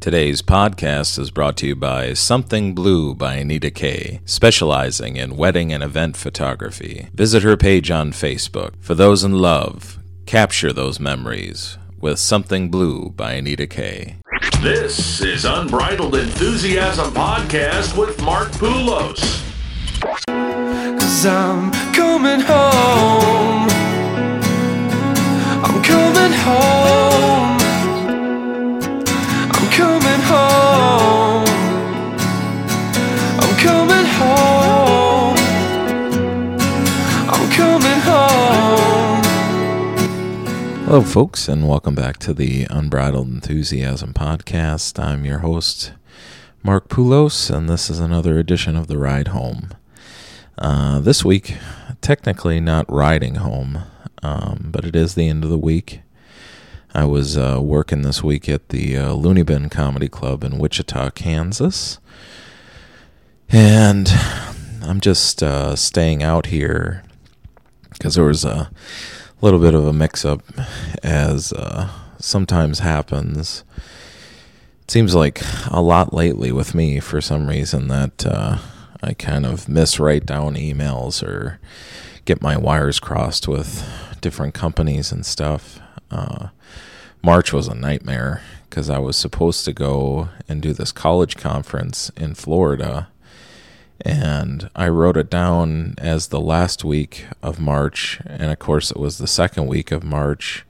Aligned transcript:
Today's 0.00 0.40
podcast 0.40 1.18
is 1.18 1.30
brought 1.30 1.58
to 1.58 1.66
you 1.66 1.76
by 1.76 2.14
Something 2.14 2.74
Blue 2.74 3.14
by 3.14 3.34
Anita 3.34 3.70
Kay, 3.70 4.22
specializing 4.24 5.16
in 5.16 5.36
wedding 5.36 5.74
and 5.74 5.82
event 5.82 6.16
photography. 6.16 7.10
Visit 7.12 7.42
her 7.42 7.58
page 7.58 7.90
on 7.90 8.12
Facebook. 8.12 8.72
For 8.80 8.94
those 8.94 9.22
in 9.22 9.32
love, 9.32 9.98
capture 10.24 10.72
those 10.72 10.98
memories 10.98 11.76
with 12.00 12.18
Something 12.18 12.70
Blue 12.70 13.10
by 13.10 13.32
Anita 13.32 13.66
Kay. 13.66 14.16
This 14.62 15.20
is 15.20 15.44
Unbridled 15.44 16.14
Enthusiasm 16.14 17.12
Podcast 17.12 17.94
with 17.94 18.22
Mark 18.22 18.48
Poulos. 18.52 19.20
Cause 20.00 21.26
I'm 21.26 21.70
coming 21.92 22.40
home. 22.40 23.68
I'm 25.62 25.82
coming 25.82 26.32
home. 26.38 27.59
I'm 29.62 29.70
coming 29.70 30.20
home. 30.22 31.44
I'm 33.38 33.56
coming 33.58 34.06
home. 34.16 35.36
I'm 37.28 37.50
coming 37.52 38.00
home. 38.00 39.22
Hello, 40.86 41.02
folks, 41.02 41.46
and 41.46 41.68
welcome 41.68 41.94
back 41.94 42.16
to 42.20 42.32
the 42.32 42.68
Unbridled 42.70 43.28
Enthusiasm 43.28 44.14
Podcast. 44.14 44.98
I'm 44.98 45.26
your 45.26 45.40
host, 45.40 45.92
Mark 46.62 46.88
Poulos, 46.88 47.54
and 47.54 47.68
this 47.68 47.90
is 47.90 48.00
another 48.00 48.38
edition 48.38 48.76
of 48.76 48.86
The 48.86 48.96
Ride 48.96 49.28
Home. 49.28 49.74
Uh, 50.56 51.00
this 51.00 51.22
week, 51.22 51.58
technically 52.00 52.60
not 52.60 52.90
riding 52.90 53.34
home, 53.34 53.80
um, 54.22 54.70
but 54.72 54.86
it 54.86 54.96
is 54.96 55.14
the 55.14 55.28
end 55.28 55.44
of 55.44 55.50
the 55.50 55.58
week. 55.58 56.00
I 56.92 57.04
was 57.04 57.38
uh, 57.38 57.60
working 57.62 58.02
this 58.02 58.22
week 58.22 58.48
at 58.48 58.70
the 58.70 58.96
uh, 58.96 59.12
Loony 59.12 59.42
Bin 59.42 59.68
Comedy 59.68 60.08
Club 60.08 60.42
in 60.42 60.58
Wichita, 60.58 61.10
Kansas. 61.10 62.00
And 63.48 64.08
I'm 64.82 65.00
just 65.00 65.40
uh, 65.40 65.76
staying 65.76 66.22
out 66.24 66.46
here 66.46 67.04
because 67.92 68.16
there 68.16 68.24
was 68.24 68.44
a 68.44 68.70
little 69.40 69.60
bit 69.60 69.74
of 69.74 69.86
a 69.86 69.92
mix 69.92 70.24
up, 70.24 70.42
as 71.02 71.52
uh, 71.52 71.88
sometimes 72.18 72.80
happens. 72.80 73.62
It 74.82 74.90
seems 74.90 75.14
like 75.14 75.42
a 75.70 75.80
lot 75.80 76.12
lately 76.12 76.50
with 76.50 76.74
me 76.74 76.98
for 76.98 77.20
some 77.20 77.46
reason 77.46 77.86
that 77.88 78.26
uh, 78.26 78.58
I 79.00 79.12
kind 79.14 79.46
of 79.46 79.66
miswrite 79.66 80.26
down 80.26 80.56
emails 80.56 81.22
or 81.22 81.60
get 82.24 82.42
my 82.42 82.56
wires 82.56 82.98
crossed 82.98 83.46
with 83.46 83.88
different 84.20 84.54
companies 84.54 85.12
and 85.12 85.24
stuff. 85.24 85.78
Uh, 86.10 86.48
March 87.22 87.52
was 87.52 87.68
a 87.68 87.74
nightmare 87.74 88.42
because 88.68 88.88
I 88.88 88.98
was 88.98 89.16
supposed 89.16 89.64
to 89.64 89.72
go 89.72 90.28
and 90.48 90.62
do 90.62 90.72
this 90.72 90.92
college 90.92 91.36
conference 91.36 92.10
in 92.16 92.34
Florida. 92.34 93.08
And 94.02 94.70
I 94.74 94.88
wrote 94.88 95.16
it 95.16 95.28
down 95.28 95.94
as 95.98 96.28
the 96.28 96.40
last 96.40 96.84
week 96.84 97.26
of 97.42 97.60
March. 97.60 98.20
And 98.24 98.50
of 98.50 98.58
course, 98.58 98.90
it 98.90 98.96
was 98.96 99.18
the 99.18 99.26
second 99.26 99.66
week 99.66 99.90
of 99.90 100.02
March. 100.02 100.64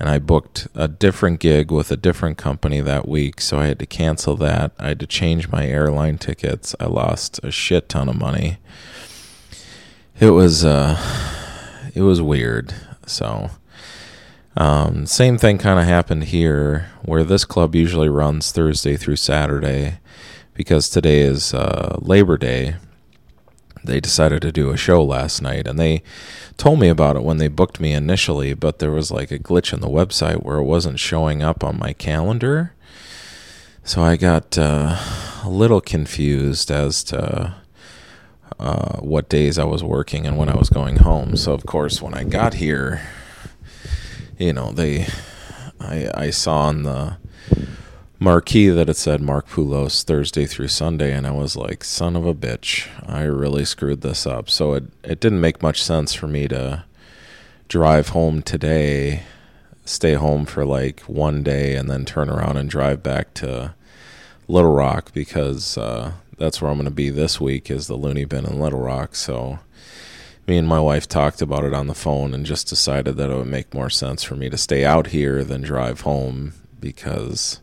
And 0.00 0.08
I 0.08 0.18
booked 0.18 0.68
a 0.74 0.88
different 0.88 1.40
gig 1.40 1.70
with 1.70 1.90
a 1.90 1.96
different 1.96 2.38
company 2.38 2.80
that 2.80 3.06
week. 3.06 3.40
So 3.40 3.58
I 3.58 3.66
had 3.66 3.78
to 3.80 3.86
cancel 3.86 4.36
that. 4.36 4.72
I 4.78 4.88
had 4.88 5.00
to 5.00 5.06
change 5.06 5.50
my 5.50 5.66
airline 5.66 6.18
tickets. 6.18 6.74
I 6.80 6.86
lost 6.86 7.40
a 7.42 7.50
shit 7.50 7.88
ton 7.88 8.08
of 8.08 8.16
money. 8.16 8.58
It 10.18 10.30
was, 10.30 10.64
uh, 10.64 10.98
it 11.94 12.02
was 12.02 12.20
weird. 12.20 12.74
So, 13.06 13.50
um, 14.58 15.06
same 15.06 15.38
thing 15.38 15.56
kind 15.58 15.78
of 15.78 15.86
happened 15.86 16.24
here, 16.24 16.90
where 17.02 17.22
this 17.22 17.44
club 17.44 17.76
usually 17.76 18.08
runs 18.08 18.50
Thursday 18.50 18.96
through 18.96 19.16
Saturday, 19.16 20.00
because 20.54 20.90
today 20.90 21.20
is 21.20 21.54
uh, 21.54 21.96
Labor 22.00 22.36
Day. 22.36 22.74
They 23.84 24.00
decided 24.00 24.42
to 24.42 24.50
do 24.50 24.70
a 24.70 24.76
show 24.76 25.02
last 25.02 25.40
night, 25.40 25.68
and 25.68 25.78
they 25.78 26.02
told 26.56 26.80
me 26.80 26.88
about 26.88 27.14
it 27.14 27.22
when 27.22 27.36
they 27.36 27.46
booked 27.46 27.78
me 27.78 27.92
initially, 27.92 28.52
but 28.52 28.80
there 28.80 28.90
was 28.90 29.12
like 29.12 29.30
a 29.30 29.38
glitch 29.38 29.72
in 29.72 29.80
the 29.80 29.86
website 29.86 30.42
where 30.42 30.56
it 30.56 30.64
wasn't 30.64 30.98
showing 30.98 31.40
up 31.40 31.62
on 31.62 31.78
my 31.78 31.92
calendar. 31.92 32.74
So 33.84 34.02
I 34.02 34.16
got 34.16 34.58
uh, 34.58 34.98
a 35.44 35.48
little 35.48 35.80
confused 35.80 36.70
as 36.72 37.04
to 37.04 37.54
uh, 38.58 38.96
what 38.98 39.28
days 39.28 39.56
I 39.56 39.64
was 39.64 39.84
working 39.84 40.26
and 40.26 40.36
when 40.36 40.48
I 40.48 40.56
was 40.56 40.68
going 40.68 40.96
home. 40.96 41.36
So 41.36 41.52
of 41.52 41.64
course, 41.64 42.02
when 42.02 42.12
I 42.12 42.24
got 42.24 42.54
here, 42.54 43.00
you 44.38 44.52
know, 44.52 44.70
they, 44.70 45.06
I, 45.80 46.10
I 46.14 46.30
saw 46.30 46.62
on 46.62 46.84
the 46.84 47.16
marquee 48.20 48.68
that 48.68 48.88
it 48.88 48.96
said 48.96 49.20
Mark 49.20 49.48
Poulos 49.48 50.02
Thursday 50.04 50.46
through 50.46 50.68
Sunday, 50.68 51.12
and 51.12 51.26
I 51.26 51.32
was 51.32 51.56
like, 51.56 51.84
son 51.84 52.16
of 52.16 52.26
a 52.26 52.34
bitch, 52.34 52.88
I 53.06 53.22
really 53.24 53.64
screwed 53.64 54.00
this 54.00 54.26
up. 54.26 54.48
So 54.48 54.74
it, 54.74 54.84
it 55.02 55.20
didn't 55.20 55.40
make 55.40 55.62
much 55.62 55.82
sense 55.82 56.14
for 56.14 56.28
me 56.28 56.48
to 56.48 56.84
drive 57.68 58.10
home 58.10 58.42
today, 58.42 59.22
stay 59.84 60.14
home 60.14 60.46
for 60.46 60.64
like 60.64 61.00
one 61.02 61.42
day, 61.42 61.74
and 61.74 61.90
then 61.90 62.04
turn 62.04 62.30
around 62.30 62.56
and 62.56 62.70
drive 62.70 63.02
back 63.02 63.34
to 63.34 63.74
Little 64.46 64.72
Rock 64.72 65.12
because 65.12 65.76
uh, 65.76 66.12
that's 66.38 66.62
where 66.62 66.70
I'm 66.70 66.78
going 66.78 66.86
to 66.86 66.90
be 66.90 67.10
this 67.10 67.40
week 67.40 67.70
is 67.70 67.86
the 67.86 67.96
Loony 67.96 68.24
Bin 68.24 68.46
in 68.46 68.60
Little 68.60 68.80
Rock. 68.80 69.14
So 69.14 69.58
me 70.48 70.56
and 70.56 70.66
my 70.66 70.80
wife 70.80 71.06
talked 71.06 71.42
about 71.42 71.62
it 71.62 71.74
on 71.74 71.88
the 71.88 71.94
phone 71.94 72.32
and 72.32 72.46
just 72.46 72.68
decided 72.68 73.16
that 73.16 73.28
it 73.28 73.36
would 73.36 73.46
make 73.46 73.74
more 73.74 73.90
sense 73.90 74.22
for 74.22 74.34
me 74.34 74.48
to 74.48 74.56
stay 74.56 74.82
out 74.82 75.08
here 75.08 75.44
than 75.44 75.60
drive 75.60 76.00
home 76.00 76.54
because 76.80 77.60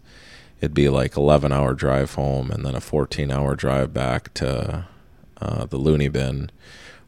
it'd 0.62 0.74
be 0.74 0.88
like 0.88 1.18
11 1.18 1.52
hour 1.52 1.74
drive 1.74 2.14
home 2.14 2.52
and 2.52 2.64
then 2.64 2.76
a 2.76 2.80
14 2.80 3.32
hour 3.32 3.56
drive 3.56 3.92
back 3.92 4.32
to 4.36 4.86
uh, 5.42 5.66
the 5.66 5.78
loony 5.78 6.08
bin 6.08 6.52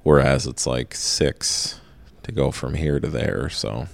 whereas 0.01 0.47
it's 0.47 0.65
like 0.65 0.95
six 0.95 1.79
to 2.23 2.31
go 2.31 2.49
from 2.49 2.73
here 2.73 2.99
to 2.99 3.07
there 3.07 3.47
so. 3.47 3.87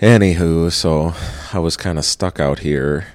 Anywho 0.00 0.70
so 0.70 1.14
i 1.52 1.58
was 1.58 1.78
kind 1.78 1.98
of 1.98 2.04
stuck 2.04 2.38
out 2.38 2.58
here 2.58 3.08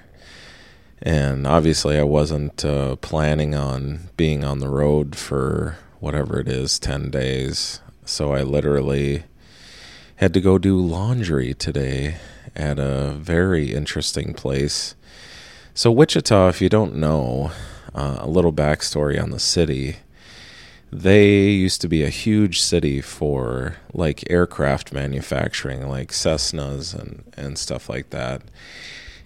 and 1.04 1.46
obviously 1.46 2.00
i 2.00 2.04
wasn't 2.04 2.66
uh, 2.66 2.96
planning 2.96 3.54
on 3.54 4.10
being 4.18 4.44
on 4.44 4.58
the 4.58 4.70
road 4.70 5.16
for 5.16 5.78
whatever 6.04 6.40
it 6.40 6.48
is 6.48 6.78
10 6.80 7.10
days 7.10 7.80
so 8.06 8.34
i 8.34 8.42
literally 8.42 9.24
had 10.18 10.34
to 10.34 10.42
go 10.42 10.58
do 10.58 10.78
laundry 10.80 11.54
today 11.54 12.16
at 12.56 12.80
a 12.80 13.12
very 13.12 13.74
interesting 13.74 14.34
place. 14.34 14.96
So, 15.74 15.92
Wichita, 15.92 16.50
if 16.50 16.62
you 16.62 16.70
don't 16.70 16.96
know, 16.96 17.52
uh, 17.96 18.18
a 18.20 18.28
little 18.28 18.54
backstory 18.54 19.22
on 19.22 19.32
the 19.32 19.40
city. 19.40 19.98
They 20.92 21.50
used 21.50 21.82
to 21.82 21.88
be 21.88 22.04
a 22.04 22.10
huge 22.10 22.62
city 22.62 23.02
for 23.02 23.78
like 23.94 24.30
aircraft 24.30 24.94
manufacturing, 24.94 25.90
like 25.90 26.12
Cessnas 26.12 26.94
and, 26.94 27.24
and 27.36 27.58
stuff 27.58 27.90
like 27.90 28.12
that. 28.12 28.44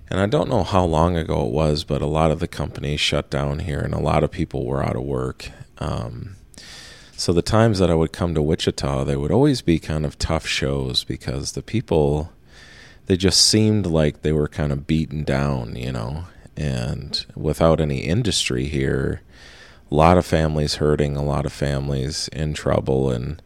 And 0.10 0.22
I 0.22 0.28
don't 0.28 0.50
know 0.50 0.64
how 0.64 0.86
long 0.86 1.18
ago 1.18 1.46
it 1.46 1.52
was, 1.52 1.84
but 1.84 2.02
a 2.02 2.06
lot 2.06 2.32
of 2.32 2.40
the 2.40 2.48
companies 2.48 3.02
shut 3.02 3.30
down 3.30 3.60
here 3.60 3.82
and 3.82 3.94
a 3.94 4.00
lot 4.00 4.24
of 4.24 4.32
people 4.32 4.66
were 4.66 4.82
out 4.82 4.96
of 4.96 5.04
work. 5.04 5.52
Um, 5.80 6.37
so 7.18 7.34
the 7.34 7.42
times 7.42 7.80
that 7.80 7.90
I 7.90 7.96
would 7.96 8.14
come 8.14 8.36
to 8.36 8.42
Wichita, 8.44 9.04
they 9.04 9.16
would 9.16 9.32
always 9.32 9.62
be 9.64 9.80
kind 9.80 10.06
of 10.06 10.20
tough 10.20 10.46
shows 10.46 11.04
because 11.04 11.54
the 11.54 11.64
people 11.64 12.32
they 13.08 13.18
just 13.18 13.42
seemed 13.42 13.88
like 13.88 14.22
they 14.22 14.32
were 14.32 14.48
kind 14.48 14.72
of 14.72 14.86
beaten 14.86 15.24
down, 15.24 15.76
you 15.76 15.92
know. 15.92 16.26
And 16.56 17.26
without 17.36 17.82
any 17.82 18.00
industry 18.00 18.66
here, 18.66 19.22
a 19.90 19.96
lot 19.96 20.18
of 20.18 20.26
families 20.26 20.76
hurting, 20.76 21.16
a 21.16 21.24
lot 21.24 21.46
of 21.46 21.54
families 21.54 22.28
in 22.30 22.54
trouble. 22.54 23.10
And 23.10 23.42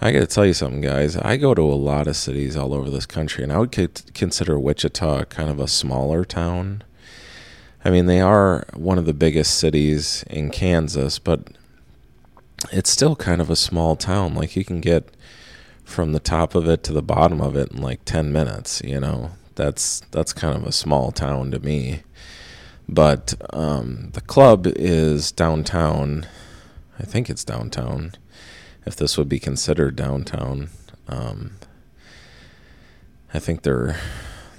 I 0.00 0.12
got 0.12 0.20
to 0.20 0.26
tell 0.26 0.46
you 0.46 0.52
something, 0.52 0.82
guys. 0.82 1.16
I 1.16 1.36
go 1.36 1.54
to 1.54 1.62
a 1.62 1.74
lot 1.74 2.06
of 2.06 2.16
cities 2.16 2.56
all 2.56 2.74
over 2.74 2.90
this 2.90 3.06
country, 3.06 3.42
and 3.42 3.52
I 3.52 3.58
would 3.58 3.72
consider 4.14 4.58
Wichita 4.58 5.24
kind 5.24 5.50
of 5.50 5.58
a 5.58 5.66
smaller 5.66 6.24
town. 6.24 6.84
I 7.84 7.90
mean, 7.90 8.06
they 8.06 8.20
are 8.20 8.66
one 8.74 8.98
of 8.98 9.06
the 9.06 9.14
biggest 9.14 9.58
cities 9.58 10.24
in 10.28 10.50
Kansas, 10.50 11.18
but 11.18 11.48
it's 12.72 12.90
still 12.90 13.16
kind 13.16 13.40
of 13.40 13.50
a 13.50 13.56
small 13.56 13.96
town. 13.96 14.34
Like, 14.34 14.56
you 14.56 14.64
can 14.64 14.80
get 14.80 15.14
from 15.84 16.12
the 16.12 16.20
top 16.20 16.54
of 16.54 16.68
it 16.68 16.82
to 16.84 16.92
the 16.92 17.02
bottom 17.02 17.40
of 17.40 17.56
it 17.56 17.72
in 17.72 17.82
like 17.82 18.04
10 18.04 18.32
minutes 18.32 18.80
you 18.84 19.00
know? 19.00 19.32
That's 19.56 20.00
that's 20.12 20.32
kind 20.32 20.56
of 20.56 20.64
a 20.64 20.72
small 20.72 21.12
town 21.12 21.50
to 21.50 21.58
me. 21.58 22.02
But 22.88 23.34
um, 23.52 24.10
the 24.14 24.20
club 24.20 24.66
is 24.66 25.32
downtown. 25.32 26.26
I 26.98 27.02
think 27.02 27.28
it's 27.28 27.44
downtown 27.44 28.12
if 28.86 28.96
this 28.96 29.18
would 29.18 29.28
be 29.28 29.38
considered 29.38 29.96
downtown. 29.96 30.70
Um, 31.08 31.56
i 33.32 33.38
think 33.38 33.62
their 33.62 33.96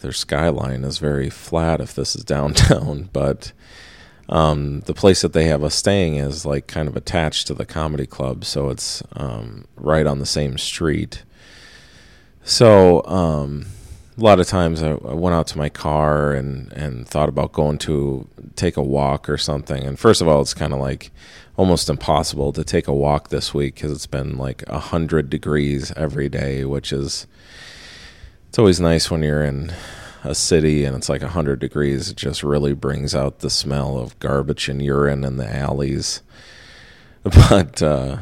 their 0.01 0.11
skyline 0.11 0.83
is 0.83 0.97
very 0.97 1.29
flat 1.29 1.79
if 1.81 1.93
this 1.93 2.15
is 2.15 2.23
downtown 2.23 3.09
but 3.13 3.51
um, 4.31 4.79
the 4.81 4.93
place 4.93 5.21
that 5.21 5.33
they 5.33 5.45
have 5.45 5.63
us 5.63 5.75
staying 5.75 6.15
is 6.15 6.45
like 6.45 6.65
kind 6.65 6.87
of 6.87 6.95
attached 6.95 7.47
to 7.47 7.53
the 7.53 7.65
comedy 7.65 8.05
club, 8.05 8.45
so 8.45 8.69
it's 8.69 9.03
um, 9.13 9.65
right 9.75 10.07
on 10.07 10.19
the 10.19 10.25
same 10.25 10.57
street. 10.57 11.23
So 12.43 13.05
um, 13.05 13.65
a 14.17 14.21
lot 14.21 14.39
of 14.39 14.47
times 14.47 14.81
I, 14.81 14.91
I 14.91 15.13
went 15.13 15.35
out 15.35 15.47
to 15.47 15.57
my 15.57 15.67
car 15.67 16.31
and 16.31 16.71
and 16.71 17.05
thought 17.05 17.27
about 17.27 17.51
going 17.51 17.77
to 17.79 18.25
take 18.55 18.77
a 18.77 18.81
walk 18.81 19.27
or 19.29 19.37
something. 19.37 19.83
And 19.83 19.99
first 19.99 20.21
of 20.21 20.29
all, 20.29 20.41
it's 20.41 20.53
kind 20.53 20.71
of 20.71 20.79
like 20.79 21.11
almost 21.57 21.89
impossible 21.89 22.53
to 22.53 22.63
take 22.63 22.87
a 22.87 22.93
walk 22.93 23.29
this 23.29 23.53
week 23.53 23.75
because 23.75 23.91
it's 23.91 24.07
been 24.07 24.37
like 24.37 24.63
a 24.67 24.79
hundred 24.79 25.29
degrees 25.29 25.91
every 25.97 26.29
day, 26.29 26.63
which 26.63 26.93
is 26.93 27.27
it's 28.47 28.57
always 28.57 28.79
nice 28.79 29.11
when 29.11 29.23
you're 29.23 29.43
in 29.43 29.73
a 30.23 30.35
city 30.35 30.85
and 30.85 30.95
it's 30.95 31.09
like 31.09 31.21
100 31.21 31.59
degrees 31.59 32.09
it 32.09 32.17
just 32.17 32.43
really 32.43 32.73
brings 32.73 33.15
out 33.15 33.39
the 33.39 33.49
smell 33.49 33.97
of 33.97 34.17
garbage 34.19 34.69
and 34.69 34.81
urine 34.81 35.23
in 35.23 35.37
the 35.37 35.55
alleys. 35.55 36.21
But 37.23 37.83
uh, 37.83 38.17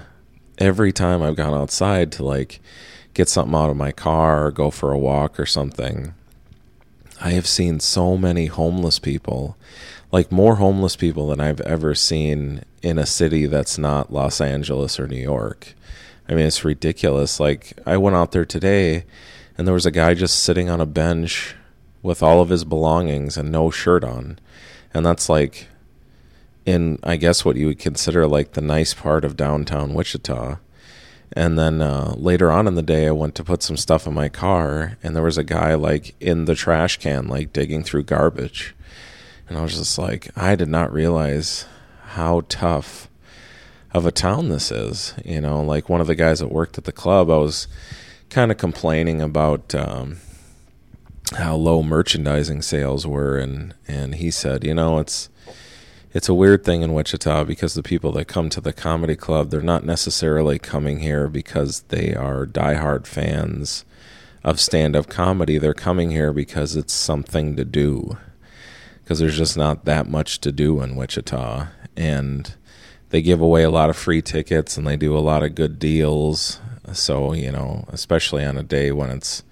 every 0.58 0.92
time 0.92 1.24
i've 1.24 1.38
gone 1.38 1.54
outside 1.54 2.12
to 2.12 2.24
like 2.24 2.60
get 3.14 3.30
something 3.30 3.56
out 3.56 3.70
of 3.70 3.78
my 3.78 3.94
car 3.94 4.48
or 4.48 4.52
go 4.52 4.70
for 4.70 4.92
a 4.92 4.98
walk 4.98 5.40
or 5.40 5.46
something 5.46 6.14
i 7.22 7.32
have 7.32 7.48
seen 7.48 7.80
so 7.80 8.18
many 8.18 8.48
homeless 8.48 9.00
people 9.00 9.56
like 10.12 10.32
more 10.32 10.56
homeless 10.56 10.98
people 10.98 11.28
than 11.28 11.40
i've 11.40 11.62
ever 11.62 11.96
seen 11.96 12.62
in 12.82 12.98
a 12.98 13.06
city 13.06 13.46
that's 13.46 13.78
not 13.78 14.12
los 14.12 14.42
angeles 14.42 15.00
or 15.00 15.08
new 15.08 15.16
york. 15.16 15.74
I 16.28 16.34
mean 16.34 16.46
it's 16.46 16.64
ridiculous. 16.64 17.40
Like 17.40 17.74
i 17.86 17.98
went 17.98 18.16
out 18.16 18.32
there 18.32 18.46
today 18.46 19.06
and 19.58 19.68
there 19.68 19.74
was 19.74 19.86
a 19.86 19.92
guy 19.92 20.14
just 20.14 20.40
sitting 20.40 20.70
on 20.70 20.82
a 20.82 20.86
bench 20.86 21.56
with 22.02 22.24
all 22.24 22.42
of 22.42 22.50
his 22.50 22.64
belongings 22.64 23.38
and 23.38 23.52
no 23.52 23.70
shirt 23.70 24.04
on. 24.04 24.40
And 24.94 25.06
that's 25.06 25.30
like 25.30 25.68
in 26.66 27.00
I 27.04 27.16
guess 27.16 27.44
what 27.44 27.56
you 27.56 27.68
would 27.68 27.80
consider 27.80 28.28
like 28.28 28.54
the 28.54 28.62
nice 28.62 28.94
part 28.94 29.26
of 29.26 29.38
downtown 29.38 29.94
Wichita. 29.94 30.58
And 31.34 31.60
then 31.60 31.82
uh, 31.82 32.16
later 32.18 32.52
on 32.52 32.68
in 32.68 32.74
the 32.74 32.82
day, 32.82 33.08
I 33.08 33.12
went 33.12 33.36
to 33.36 33.44
put 33.44 33.62
some 33.62 33.78
stuff 33.78 34.08
in 34.08 34.16
my 34.16 34.30
car, 34.30 34.98
and 35.04 35.16
there 35.16 35.24
was 35.24 35.38
a 35.38 35.44
guy 35.44 35.76
like 35.76 36.16
in 36.20 36.46
the 36.46 36.56
trash 36.56 36.98
can, 36.98 37.28
like 37.28 37.54
digging 37.54 37.84
through 37.84 38.04
garbage. 38.04 38.76
And 39.48 39.58
I 39.58 39.62
was 39.62 39.78
just 39.78 39.98
like, 40.00 40.30
I 40.36 40.56
did 40.56 40.70
not 40.70 40.92
realize 40.92 41.66
how 42.02 42.42
tough 42.50 43.10
of 43.92 44.06
a 44.06 44.12
town 44.12 44.50
this 44.50 44.72
is. 44.72 45.14
You 45.24 45.42
know, 45.42 45.62
like 45.62 45.88
one 45.88 46.02
of 46.02 46.08
the 46.08 46.16
guys 46.16 46.40
that 46.40 46.52
worked 46.52 46.80
at 46.80 46.86
the 46.86 46.92
club, 46.92 47.30
I 47.30 47.38
was 47.38 47.68
kind 48.30 48.52
of 48.52 48.58
complaining 48.58 49.22
about 49.22 49.74
um, 49.76 50.18
how 51.38 51.56
low 51.56 51.84
merchandising 51.84 52.62
sales 52.62 53.06
were 53.06 53.38
and 53.38 53.74
and 53.88 54.16
he 54.16 54.32
said 54.32 54.64
you 54.64 54.74
know 54.74 55.00
it's 55.00 55.30
it's 56.12 56.28
a 56.28 56.34
weird 56.34 56.64
thing 56.64 56.82
in 56.82 56.94
Wichita 56.94 57.44
because 57.44 57.76
the 57.76 57.84
people 57.84 58.12
that 58.14 58.28
come 58.28 58.50
to 58.50 58.60
the 58.60 58.74
comedy 58.74 59.16
club 59.16 59.52
they're 59.52 59.62
not 59.62 59.86
necessarily 59.86 60.58
coming 60.58 61.00
here 61.00 61.28
because 61.28 61.82
they 61.90 62.16
are 62.16 62.48
diehard 62.48 63.06
fans 63.06 63.86
of 64.44 64.60
stand-up 64.60 65.10
comedy. 65.10 65.58
They're 65.58 65.74
coming 65.74 66.12
here 66.12 66.34
because 66.34 66.76
it's 66.76 66.94
something 66.94 67.56
to 67.56 67.66
do 67.66 68.18
because 69.04 69.20
there's 69.20 69.38
just 69.38 69.58
not 69.58 69.86
that 69.86 70.08
much 70.08 70.40
to 70.42 70.52
do 70.52 70.82
in 70.82 70.96
Wichita. 70.96 71.68
And 71.98 72.56
they 73.10 73.22
give 73.22 73.42
away 73.42 73.64
a 73.64 73.72
lot 73.72 73.90
of 73.90 73.98
free 73.98 74.22
tickets 74.22 74.78
and 74.78 74.88
they 74.88 74.96
do 74.96 75.18
a 75.18 75.20
lot 75.20 75.44
of 75.44 75.56
good 75.56 75.80
deals. 75.80 76.60
So 76.94 77.34
you 77.34 77.52
know 77.52 77.86
especially 77.90 78.44
on 78.44 78.58
a 78.58 78.64
day 78.64 78.92
when 78.92 79.10
it's 79.10 79.44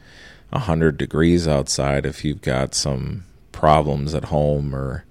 100 0.49 0.97
degrees 0.97 1.47
outside 1.47 2.05
if 2.05 2.23
you've 2.23 2.41
got 2.41 2.73
some 2.73 3.23
problems 3.51 4.13
at 4.13 4.25
home 4.25 4.73
or 4.73 5.05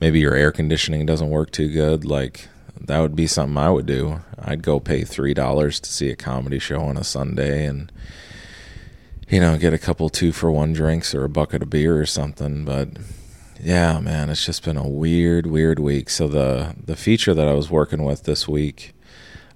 maybe 0.00 0.20
your 0.20 0.34
air 0.34 0.50
conditioning 0.50 1.06
doesn't 1.06 1.30
work 1.30 1.50
too 1.50 1.70
good 1.70 2.04
like 2.04 2.48
that 2.80 3.00
would 3.00 3.16
be 3.16 3.26
something 3.26 3.56
I 3.56 3.70
would 3.70 3.86
do. 3.86 4.20
I'd 4.38 4.62
go 4.62 4.80
pay 4.80 5.00
$3 5.02 5.80
to 5.80 5.90
see 5.90 6.10
a 6.10 6.16
comedy 6.16 6.58
show 6.58 6.80
on 6.80 6.96
a 6.96 7.04
Sunday 7.04 7.64
and 7.64 7.90
you 9.28 9.40
know, 9.40 9.58
get 9.58 9.74
a 9.74 9.78
couple 9.78 10.08
two 10.08 10.32
for 10.32 10.52
one 10.52 10.72
drinks 10.72 11.14
or 11.14 11.24
a 11.24 11.28
bucket 11.28 11.62
of 11.62 11.70
beer 11.70 11.98
or 11.98 12.06
something, 12.06 12.64
but 12.64 12.88
yeah, 13.60 13.98
man, 14.00 14.30
it's 14.30 14.44
just 14.44 14.64
been 14.64 14.76
a 14.76 14.86
weird, 14.86 15.46
weird 15.46 15.78
week. 15.78 16.10
So 16.10 16.28
the 16.28 16.74
the 16.84 16.96
feature 16.96 17.34
that 17.34 17.48
I 17.48 17.54
was 17.54 17.70
working 17.70 18.04
with 18.04 18.24
this 18.24 18.46
week, 18.46 18.94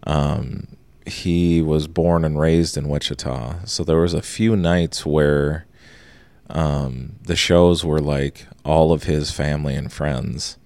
um, 0.06 0.66
he 1.10 1.60
was 1.60 1.86
born 1.86 2.24
and 2.24 2.40
raised 2.40 2.76
in 2.76 2.88
Wichita. 2.88 3.66
So 3.66 3.84
there 3.84 4.00
was 4.00 4.14
a 4.14 4.22
few 4.22 4.56
nights 4.56 5.04
where 5.04 5.66
um, 6.48 7.16
the 7.22 7.36
shows 7.36 7.84
were 7.84 8.00
like 8.00 8.46
all 8.64 8.92
of 8.92 9.04
his 9.04 9.30
family 9.30 9.74
and 9.74 9.92
friends. 9.92 10.56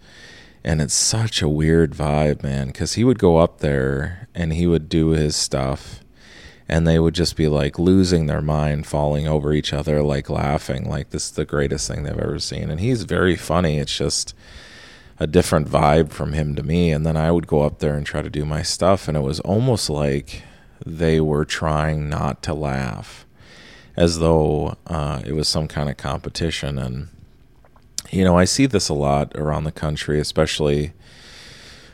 And 0.67 0.81
it's 0.81 0.95
such 0.95 1.43
a 1.43 1.49
weird 1.49 1.93
vibe, 1.93 2.43
man, 2.43 2.69
because 2.69 2.95
he 2.95 3.05
would 3.05 3.19
go 3.19 3.37
up 3.37 3.59
there 3.59 4.29
and 4.35 4.53
he 4.53 4.67
would 4.67 4.89
do 4.89 5.09
his 5.09 5.37
stuff, 5.37 6.01
and 6.67 6.87
they 6.87 6.99
would 6.99 7.15
just 7.15 7.37
be 7.37 7.49
like 7.49 7.79
losing 7.79 8.27
their 8.27 8.41
mind, 8.41 8.87
falling 8.87 9.29
over 9.29 9.53
each 9.53 9.75
other, 9.75 10.03
like 10.03 10.31
laughing, 10.31 10.89
like 10.89 11.11
this 11.11 11.27
is 11.27 11.33
the 11.33 11.45
greatest 11.45 11.87
thing 11.87 12.03
they've 12.03 12.19
ever 12.19 12.39
seen. 12.39 12.71
And 12.71 12.81
he's 12.81 13.03
very 13.03 13.37
funny. 13.37 13.79
It's 13.79 13.95
just 13.95 14.35
a 15.19 15.27
different 15.27 15.69
vibe 15.69 16.11
from 16.11 16.33
him 16.33 16.55
to 16.57 16.63
me. 16.63 16.91
And 16.91 17.07
then 17.07 17.17
I 17.17 17.31
would 17.31 17.47
go 17.47 17.63
up 17.63 17.79
there 17.79 17.97
and 17.97 18.05
try 18.05 18.23
to 18.23 18.31
do 18.31 18.45
my 18.45 18.63
stuff, 18.63 19.09
and 19.09 19.17
it 19.17 19.23
was 19.23 19.41
almost 19.41 19.89
like 19.89 20.43
they 20.85 21.21
were 21.21 21.45
trying 21.45 22.09
not 22.09 22.43
to 22.43 22.55
laugh, 22.55 23.25
as 23.97 24.19
though 24.19 24.77
uh, 24.87 25.23
it 25.25 25.33
was 25.33 25.49
some 25.49 25.69
kind 25.69 25.89
of 25.89 25.97
competition. 25.97 26.79
And, 26.79 27.09
you 28.11 28.25
know, 28.25 28.37
I 28.37 28.45
see 28.45 28.67
this 28.67 28.89
a 28.89 28.95
lot 28.95 29.35
around 29.37 29.65
the 29.65 29.73
country, 29.73 30.19
especially 30.19 30.93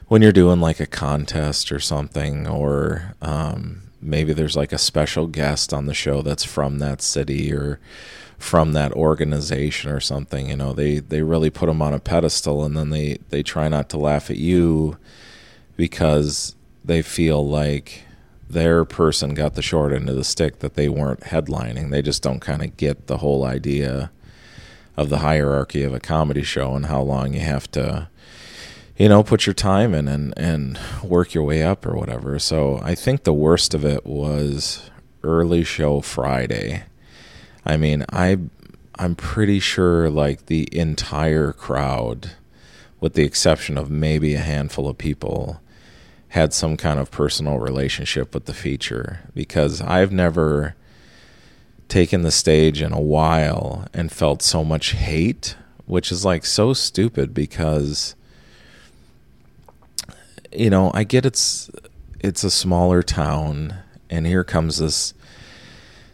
when 0.09 0.23
you're 0.23 0.33
doing 0.33 0.61
like 0.61 0.81
a 0.81 0.87
contest 0.87 1.71
or 1.71 1.79
something, 1.79 2.49
or 2.49 3.15
um, 3.23 3.83
maybe 4.01 4.33
there's 4.33 4.57
like 4.57 4.73
a 4.73 4.79
special 4.79 5.27
guest 5.27 5.73
on 5.73 5.87
the 5.87 5.95
show 5.95 6.23
that's 6.23 6.45
from 6.45 6.79
that 6.79 7.03
city 7.03 7.53
or 7.53 7.79
from 8.41 8.73
that 8.73 8.93
organization 8.93 9.91
or 9.91 10.01
something. 10.01 10.49
You 10.49 10.57
know, 10.57 10.73
they 10.73 10.99
they 10.99 11.23
really 11.23 11.51
put 11.51 11.67
them 11.67 11.83
on 11.83 11.95
a 11.95 12.01
pedestal, 12.01 12.65
and 12.65 12.77
then 12.77 12.91
they 12.91 13.19
they 13.29 13.43
try 13.43 13.69
not 13.69 13.89
to 13.91 13.99
laugh 13.99 14.31
at 14.31 14.39
you 14.39 14.97
because 15.77 16.57
they 16.85 17.03
feel 17.03 17.47
like 17.47 18.03
their 18.49 18.85
person 18.85 19.35
got 19.35 19.55
the 19.55 19.63
short 19.63 19.93
end 19.93 20.09
of 20.09 20.17
the 20.17 20.25
stick 20.25 20.59
that 20.59 20.75
they 20.75 20.89
weren't 20.89 21.21
headlining. 21.21 21.91
They 21.91 22.03
just 22.03 22.23
don't 22.23 22.41
kind 22.41 22.63
of 22.63 22.77
get 22.77 23.07
the 23.07 23.19
whole 23.19 23.45
idea 23.45 24.11
of 24.97 25.09
the 25.09 25.19
hierarchy 25.19 25.83
of 25.83 25.95
a 25.95 26.01
comedy 26.01 26.43
show 26.43 26.75
and 26.75 26.87
how 26.87 27.01
long 27.01 27.35
you 27.35 27.41
have 27.41 27.71
to 27.71 28.09
you 28.97 29.09
know 29.09 29.23
put 29.23 29.47
your 29.47 29.55
time 29.55 29.95
in 29.95 30.09
and 30.09 30.35
and 30.37 30.79
work 31.03 31.33
your 31.33 31.45
way 31.45 31.63
up 31.63 31.87
or 31.87 31.97
whatever 31.97 32.39
so 32.39 32.79
i 32.83 32.95
think 32.95 33.23
the 33.23 33.33
worst 33.33 33.73
of 33.73 33.83
it 33.83 34.05
was 34.05 34.91
early 35.23 35.65
show 35.65 36.03
friday 36.03 36.83
I 37.65 37.77
mean, 37.77 38.05
I 38.11 38.39
I'm 38.97 39.15
pretty 39.15 39.61
sure 39.61 40.11
like 40.11 40.47
the 40.47 40.69
entire 40.77 41.53
crowd, 41.53 42.33
with 43.01 43.15
the 43.15 43.25
exception 43.25 43.79
of 43.79 43.91
maybe 43.91 44.35
a 44.35 44.41
handful 44.41 44.89
of 44.89 44.99
people, 44.99 45.61
had 46.29 46.53
some 46.53 46.77
kind 46.77 47.01
of 47.01 47.11
personal 47.11 47.59
relationship 47.59 48.35
with 48.35 48.45
the 48.45 48.55
feature. 48.55 49.21
Because 49.35 49.81
I've 49.81 50.13
never 50.13 50.75
taken 51.89 52.23
the 52.23 52.31
stage 52.31 52.81
in 52.81 52.93
a 52.93 53.01
while 53.01 53.87
and 53.93 54.13
felt 54.13 54.43
so 54.43 54.65
much 54.65 54.93
hate, 54.93 55.57
which 55.87 56.13
is 56.13 56.25
like 56.25 56.45
so 56.45 56.73
stupid 56.73 57.35
because 57.35 58.15
you 60.53 60.71
know, 60.71 60.91
I 60.95 61.05
get 61.05 61.27
it's 61.27 61.71
it's 62.19 62.45
a 62.45 62.51
smaller 62.51 63.03
town 63.03 63.75
and 64.09 64.27
here 64.27 64.45
comes 64.45 64.79
this 64.79 65.15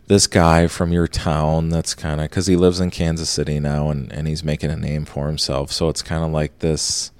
this 0.06 0.26
guy 0.26 0.68
from 0.68 0.92
your 0.92 1.08
town 1.08 1.68
that's 1.70 1.94
kind 1.94 2.20
of 2.20 2.30
because 2.30 2.46
he 2.46 2.56
lives 2.56 2.80
in 2.80 2.90
Kansas 2.90 3.28
City 3.28 3.58
now 3.58 3.90
and, 3.90 4.12
and 4.12 4.28
he's 4.28 4.44
making 4.44 4.70
a 4.70 4.76
name 4.76 5.04
for 5.04 5.26
himself. 5.26 5.72
So 5.72 5.88
it's 5.88 6.02
kind 6.02 6.24
of 6.24 6.30
like 6.30 6.60
this 6.60 7.10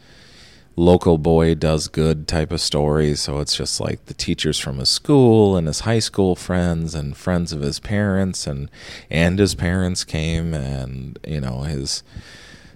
local 0.76 1.16
boy 1.16 1.54
does 1.54 1.88
good 1.88 2.28
type 2.28 2.52
of 2.52 2.60
story. 2.60 3.16
So 3.16 3.40
it's 3.40 3.56
just 3.56 3.80
like 3.80 4.04
the 4.06 4.14
teachers 4.14 4.58
from 4.58 4.78
his 4.78 4.88
school 4.88 5.56
and 5.56 5.66
his 5.66 5.80
high 5.80 5.98
school 5.98 6.36
friends 6.36 6.94
and 6.94 7.16
friends 7.16 7.52
of 7.52 7.60
his 7.60 7.80
parents 7.80 8.46
and 8.46 8.70
and 9.10 9.38
his 9.38 9.54
parents 9.54 10.04
came 10.04 10.54
and 10.54 11.18
you 11.26 11.40
know 11.40 11.62
his 11.62 12.04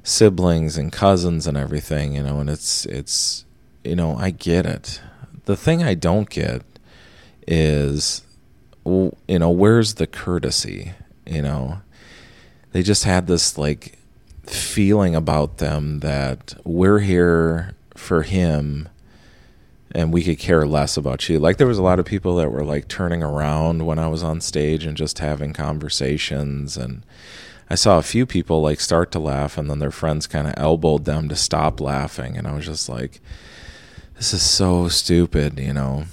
siblings 0.02 0.76
and 0.76 0.90
cousins 0.93 1.47
and 1.47 1.57
everything. 1.57 2.14
You 2.14 2.25
know, 2.25 2.40
and 2.40 2.50
it's 2.50 2.85
it's 2.87 3.45
you 3.85 3.95
know 3.95 4.17
I 4.17 4.31
get 4.31 4.67
it. 4.67 5.00
The 5.45 5.57
thing 5.57 5.83
I 5.83 5.95
don't 5.95 6.29
get 6.29 6.62
is 7.47 8.23
you 8.84 9.38
know, 9.38 9.50
where's 9.50 9.94
the 9.94 10.06
courtesy? 10.06 10.92
You 11.26 11.42
know, 11.42 11.80
they 12.72 12.82
just 12.82 13.04
had 13.04 13.26
this 13.26 13.58
like 13.58 13.99
feeling 14.44 15.14
about 15.14 15.58
them 15.58 16.00
that 16.00 16.54
we're 16.64 16.99
here 17.00 17.75
for 17.94 18.22
him 18.22 18.88
and 19.92 20.12
we 20.12 20.22
could 20.22 20.38
care 20.38 20.66
less 20.66 20.96
about 20.96 21.28
you. 21.28 21.38
Like 21.38 21.56
there 21.56 21.66
was 21.66 21.78
a 21.78 21.82
lot 21.82 21.99
of 21.99 22.06
people 22.06 22.37
that 22.37 22.50
were 22.50 22.64
like 22.64 22.88
turning 22.88 23.22
around 23.22 23.87
when 23.87 23.99
I 23.99 24.08
was 24.08 24.22
on 24.22 24.40
stage 24.40 24.84
and 24.84 24.96
just 24.96 25.18
having 25.18 25.52
conversations 25.52 26.76
and 26.76 27.04
I 27.68 27.75
saw 27.76 27.99
a 27.99 28.02
few 28.02 28.26
people 28.26 28.62
like 28.62 28.80
start 28.80 29.12
to 29.12 29.18
laugh 29.18 29.56
and 29.58 29.70
then 29.70 29.78
their 29.78 29.90
friends 29.90 30.26
kind 30.26 30.49
of 30.49 30.54
elbowed 30.56 31.04
them 31.04 31.28
to 31.28 31.37
stop 31.37 31.80
laughing 31.80 32.37
and 32.37 32.46
I 32.46 32.54
was 32.54 32.66
just 32.66 32.88
like 32.88 33.20
this 34.16 34.34
is 34.34 34.42
so 34.42 34.88
stupid, 34.88 35.58
you 35.58 35.72
know 35.72 36.04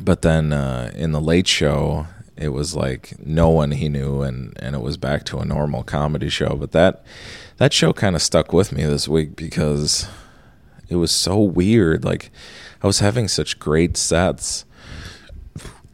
but 0.00 0.22
then 0.22 0.52
uh, 0.52 0.92
in 0.94 1.12
the 1.12 1.20
late 1.20 1.46
show, 1.46 2.06
it 2.38 2.50
was 2.50 2.76
like 2.76 3.14
no 3.24 3.48
one 3.48 3.72
he 3.72 3.88
knew 3.88 4.22
and 4.22 4.56
and 4.60 4.74
it 4.74 4.80
was 4.80 4.96
back 4.96 5.24
to 5.24 5.38
a 5.38 5.44
normal 5.44 5.82
comedy 5.82 6.28
show. 6.28 6.56
But 6.56 6.72
that 6.72 7.04
that 7.56 7.72
show 7.72 7.92
kind 7.92 8.14
of 8.14 8.22
stuck 8.22 8.52
with 8.52 8.72
me 8.72 8.84
this 8.84 9.08
week 9.08 9.34
because 9.34 10.08
it 10.88 10.96
was 10.96 11.10
so 11.10 11.38
weird. 11.38 12.04
Like 12.04 12.30
i 12.82 12.86
was 12.86 13.00
having 13.00 13.28
such 13.28 13.58
great 13.58 13.96
sets. 13.96 14.64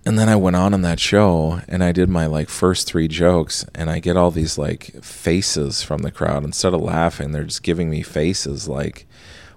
And 0.07 0.19
then 0.19 0.29
i 0.29 0.37
went 0.37 0.57
on 0.57 0.75
in 0.75 0.83
that 0.83 1.01
show 1.01 1.63
and 1.67 1.83
i 1.83 1.91
did 1.91 2.11
my 2.11 2.27
like 2.27 2.51
first 2.51 2.87
three 2.87 3.09
jokes 3.09 3.65
and 3.75 3.89
i 3.89 4.01
get 4.01 4.19
all 4.19 4.31
these 4.31 4.59
like 4.59 5.03
faces 5.03 5.83
from 5.83 6.03
the 6.03 6.11
crowd. 6.11 6.45
Instead 6.45 6.75
of 6.75 6.83
laughing 6.83 7.33
they're 7.33 7.45
just 7.45 7.63
giving 7.63 7.89
me 7.89 8.03
faces 8.03 8.69
like 8.69 9.07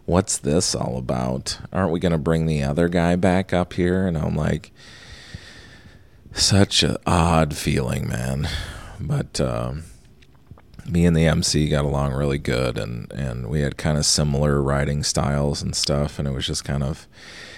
what's 0.08 0.40
this 0.40 0.74
all 0.74 0.98
about 0.98 1.60
aren't 1.72 1.92
we 1.92 2.00
going 2.00 2.12
to 2.12 2.18
bring 2.18 2.48
the 2.48 2.64
other 2.64 2.90
guy 2.90 3.16
back 3.16 3.54
up 3.54 3.74
here 3.74 4.08
and 4.08 4.18
i'm 4.18 4.36
like 4.36 4.72
such 6.38 6.84
an 6.84 6.98
odd 7.06 7.56
feeling, 7.56 8.08
man. 8.08 8.48
But 9.00 9.40
um, 9.42 9.84
me 10.88 11.06
and 11.06 11.16
the 11.16 11.26
MC 11.26 11.70
got 11.70 11.86
along 11.86 12.14
really 12.14 12.38
good, 12.38 12.78
and 12.78 13.12
and 13.12 13.48
we 13.48 13.62
had 13.62 13.78
kind 13.78 13.98
of 13.98 14.06
similar 14.06 14.62
writing 14.62 15.04
styles 15.04 15.62
and 15.62 15.76
stuff, 15.76 16.20
and 16.20 16.28
it 16.28 16.32
was 16.32 16.46
just 16.46 16.64
kind 16.64 16.84
of 16.84 17.08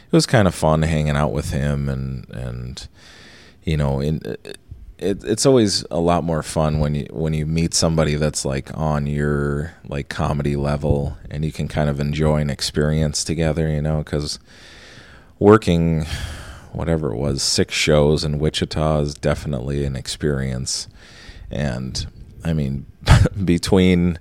it 0.06 0.16
was 0.16 0.26
kind 0.26 0.48
of 0.48 0.56
fun 0.56 0.82
hanging 0.82 1.16
out 1.16 1.32
with 1.34 1.52
him, 1.52 1.90
and 1.90 2.28
and 2.30 2.88
you 3.64 3.78
know, 3.78 4.00
in, 4.00 4.22
it, 5.00 5.24
it's 5.24 5.46
always 5.46 5.86
a 5.90 6.00
lot 6.00 6.24
more 6.24 6.44
fun 6.44 6.80
when 6.80 6.94
you 6.94 7.08
when 7.12 7.34
you 7.34 7.46
meet 7.46 7.74
somebody 7.74 8.16
that's 8.16 8.44
like 8.46 8.70
on 8.78 9.08
your 9.08 9.74
like 9.88 10.10
comedy 10.10 10.56
level, 10.56 11.18
and 11.32 11.46
you 11.46 11.52
can 11.52 11.68
kind 11.68 11.90
of 11.90 12.00
enjoy 12.00 12.42
an 12.42 12.50
experience 12.50 13.24
together, 13.24 13.70
you 13.70 13.82
know, 13.82 14.00
because 14.00 14.40
working 15.40 16.06
whatever 16.74 17.14
it 17.14 17.18
was, 17.18 17.42
six 17.42 17.74
shows 17.74 18.24
in 18.24 18.40
Wichita 18.40 19.00
is 19.00 19.14
definitely 19.16 19.86
an 19.86 19.96
experience. 19.96 20.88
And 21.50 22.06
I 22.44 22.54
mean, 22.54 22.86
between 23.46 24.20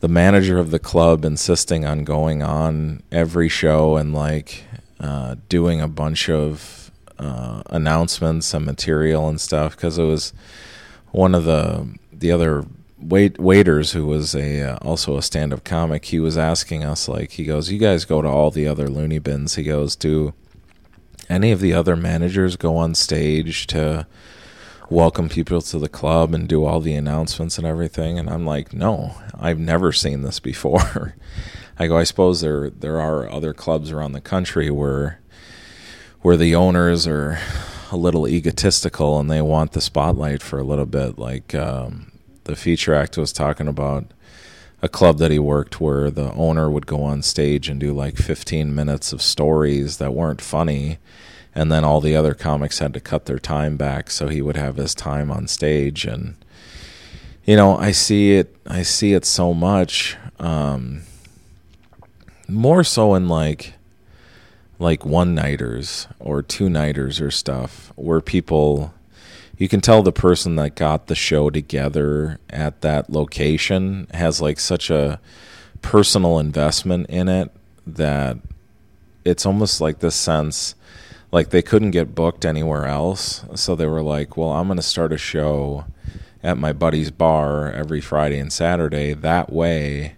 the 0.00 0.08
manager 0.08 0.58
of 0.58 0.70
the 0.70 0.78
club 0.78 1.24
insisting 1.24 1.84
on 1.84 2.04
going 2.04 2.42
on 2.42 3.02
every 3.12 3.48
show 3.48 3.96
and 3.96 4.14
like 4.14 4.64
uh, 5.00 5.36
doing 5.48 5.80
a 5.80 5.88
bunch 5.88 6.28
of 6.28 6.81
uh, 7.18 7.62
announcements 7.66 8.52
and 8.54 8.64
material 8.66 9.28
and 9.28 9.40
stuff, 9.40 9.76
because 9.76 9.98
it 9.98 10.04
was 10.04 10.32
one 11.10 11.34
of 11.34 11.44
the 11.44 11.98
the 12.12 12.30
other 12.30 12.64
wait 12.98 13.38
waiters 13.38 13.92
who 13.92 14.06
was 14.06 14.34
a 14.34 14.62
uh, 14.62 14.76
also 14.82 15.16
a 15.16 15.22
stand 15.22 15.52
up 15.52 15.64
comic. 15.64 16.06
He 16.06 16.20
was 16.20 16.38
asking 16.38 16.84
us 16.84 17.08
like, 17.08 17.32
he 17.32 17.44
goes, 17.44 17.70
"You 17.70 17.78
guys 17.78 18.04
go 18.04 18.22
to 18.22 18.28
all 18.28 18.50
the 18.50 18.66
other 18.66 18.88
loony 18.88 19.18
bins." 19.18 19.54
He 19.54 19.62
goes, 19.64 19.96
"Do." 19.96 20.34
any 21.32 21.50
of 21.50 21.60
the 21.60 21.72
other 21.72 21.96
managers 21.96 22.56
go 22.56 22.76
on 22.76 22.94
stage 22.94 23.66
to 23.68 24.06
welcome 24.90 25.28
people 25.28 25.62
to 25.62 25.78
the 25.78 25.88
club 25.88 26.34
and 26.34 26.46
do 26.46 26.64
all 26.64 26.80
the 26.80 26.94
announcements 26.94 27.56
and 27.56 27.66
everything 27.66 28.18
and 28.18 28.28
I'm 28.28 28.44
like 28.44 28.74
no 28.74 29.14
I've 29.38 29.58
never 29.58 29.92
seen 29.92 30.20
this 30.22 30.38
before 30.38 31.14
I 31.78 31.86
go 31.86 31.96
I 31.96 32.04
suppose 32.04 32.42
there 32.42 32.68
there 32.68 33.00
are 33.00 33.30
other 33.30 33.54
clubs 33.54 33.90
around 33.90 34.12
the 34.12 34.20
country 34.20 34.70
where 34.70 35.20
where 36.22 36.36
the 36.36 36.54
owners 36.54 37.06
are 37.06 37.38
a 37.90 37.96
little 37.96 38.26
egotistical 38.26 39.20
and 39.20 39.30
they 39.30 39.42
want 39.42 39.72
the 39.72 39.80
spotlight 39.80 40.42
for 40.42 40.58
a 40.58 40.64
little 40.64 40.86
bit 40.86 41.18
like 41.18 41.54
um, 41.54 42.10
the 42.44 42.56
feature 42.56 42.94
act 42.94 43.18
was 43.18 43.32
talking 43.32 43.68
about 43.68 44.06
a 44.80 44.88
club 44.88 45.18
that 45.18 45.30
he 45.30 45.38
worked 45.38 45.80
where 45.80 46.10
the 46.10 46.32
owner 46.32 46.70
would 46.70 46.86
go 46.86 47.02
on 47.02 47.22
stage 47.22 47.68
and 47.68 47.78
do 47.78 47.92
like 47.92 48.16
15 48.16 48.74
minutes 48.74 49.12
of 49.12 49.20
stories 49.20 49.98
that 49.98 50.14
weren't 50.14 50.40
funny 50.40 50.98
and 51.54 51.70
then 51.70 51.84
all 51.84 52.00
the 52.00 52.16
other 52.16 52.34
comics 52.34 52.78
had 52.78 52.94
to 52.94 53.00
cut 53.00 53.26
their 53.26 53.38
time 53.38 53.76
back 53.76 54.10
so 54.10 54.28
he 54.28 54.40
would 54.40 54.56
have 54.56 54.76
his 54.76 54.94
time 54.94 55.30
on 55.30 55.46
stage. 55.46 56.06
And 56.06 56.34
you 57.44 57.56
know 57.56 57.76
i 57.76 57.90
see 57.90 58.34
it 58.34 58.54
i 58.66 58.82
see 58.82 59.14
it 59.14 59.24
so 59.24 59.52
much 59.52 60.16
um, 60.38 61.02
more 62.48 62.84
so 62.84 63.14
in 63.14 63.28
like 63.28 63.74
like 64.82 65.06
one 65.06 65.34
nighters 65.34 66.08
or 66.18 66.42
two 66.42 66.68
nighters 66.68 67.20
or 67.20 67.30
stuff 67.30 67.92
where 67.96 68.20
people 68.20 68.92
you 69.56 69.68
can 69.68 69.80
tell 69.80 70.02
the 70.02 70.12
person 70.12 70.56
that 70.56 70.74
got 70.74 71.06
the 71.06 71.14
show 71.14 71.48
together 71.48 72.40
at 72.50 72.80
that 72.80 73.08
location 73.08 74.08
has 74.12 74.40
like 74.40 74.58
such 74.58 74.90
a 74.90 75.20
personal 75.82 76.38
investment 76.38 77.08
in 77.08 77.28
it 77.28 77.52
that 77.86 78.36
it's 79.24 79.46
almost 79.46 79.80
like 79.80 80.00
this 80.00 80.16
sense 80.16 80.74
like 81.30 81.50
they 81.50 81.62
couldn't 81.62 81.92
get 81.92 82.14
booked 82.14 82.44
anywhere 82.44 82.86
else. 82.86 83.44
So 83.54 83.74
they 83.74 83.86
were 83.86 84.02
like 84.02 84.36
well 84.36 84.50
i'm 84.50 84.66
going 84.66 84.76
to 84.76 84.82
start 84.82 85.12
a 85.12 85.18
show 85.18 85.84
at 86.42 86.58
my 86.58 86.72
buddy's 86.72 87.12
bar 87.12 87.70
every 87.70 88.00
friday 88.00 88.38
and 88.38 88.52
saturday. 88.52 89.14
That 89.14 89.52
way 89.52 90.16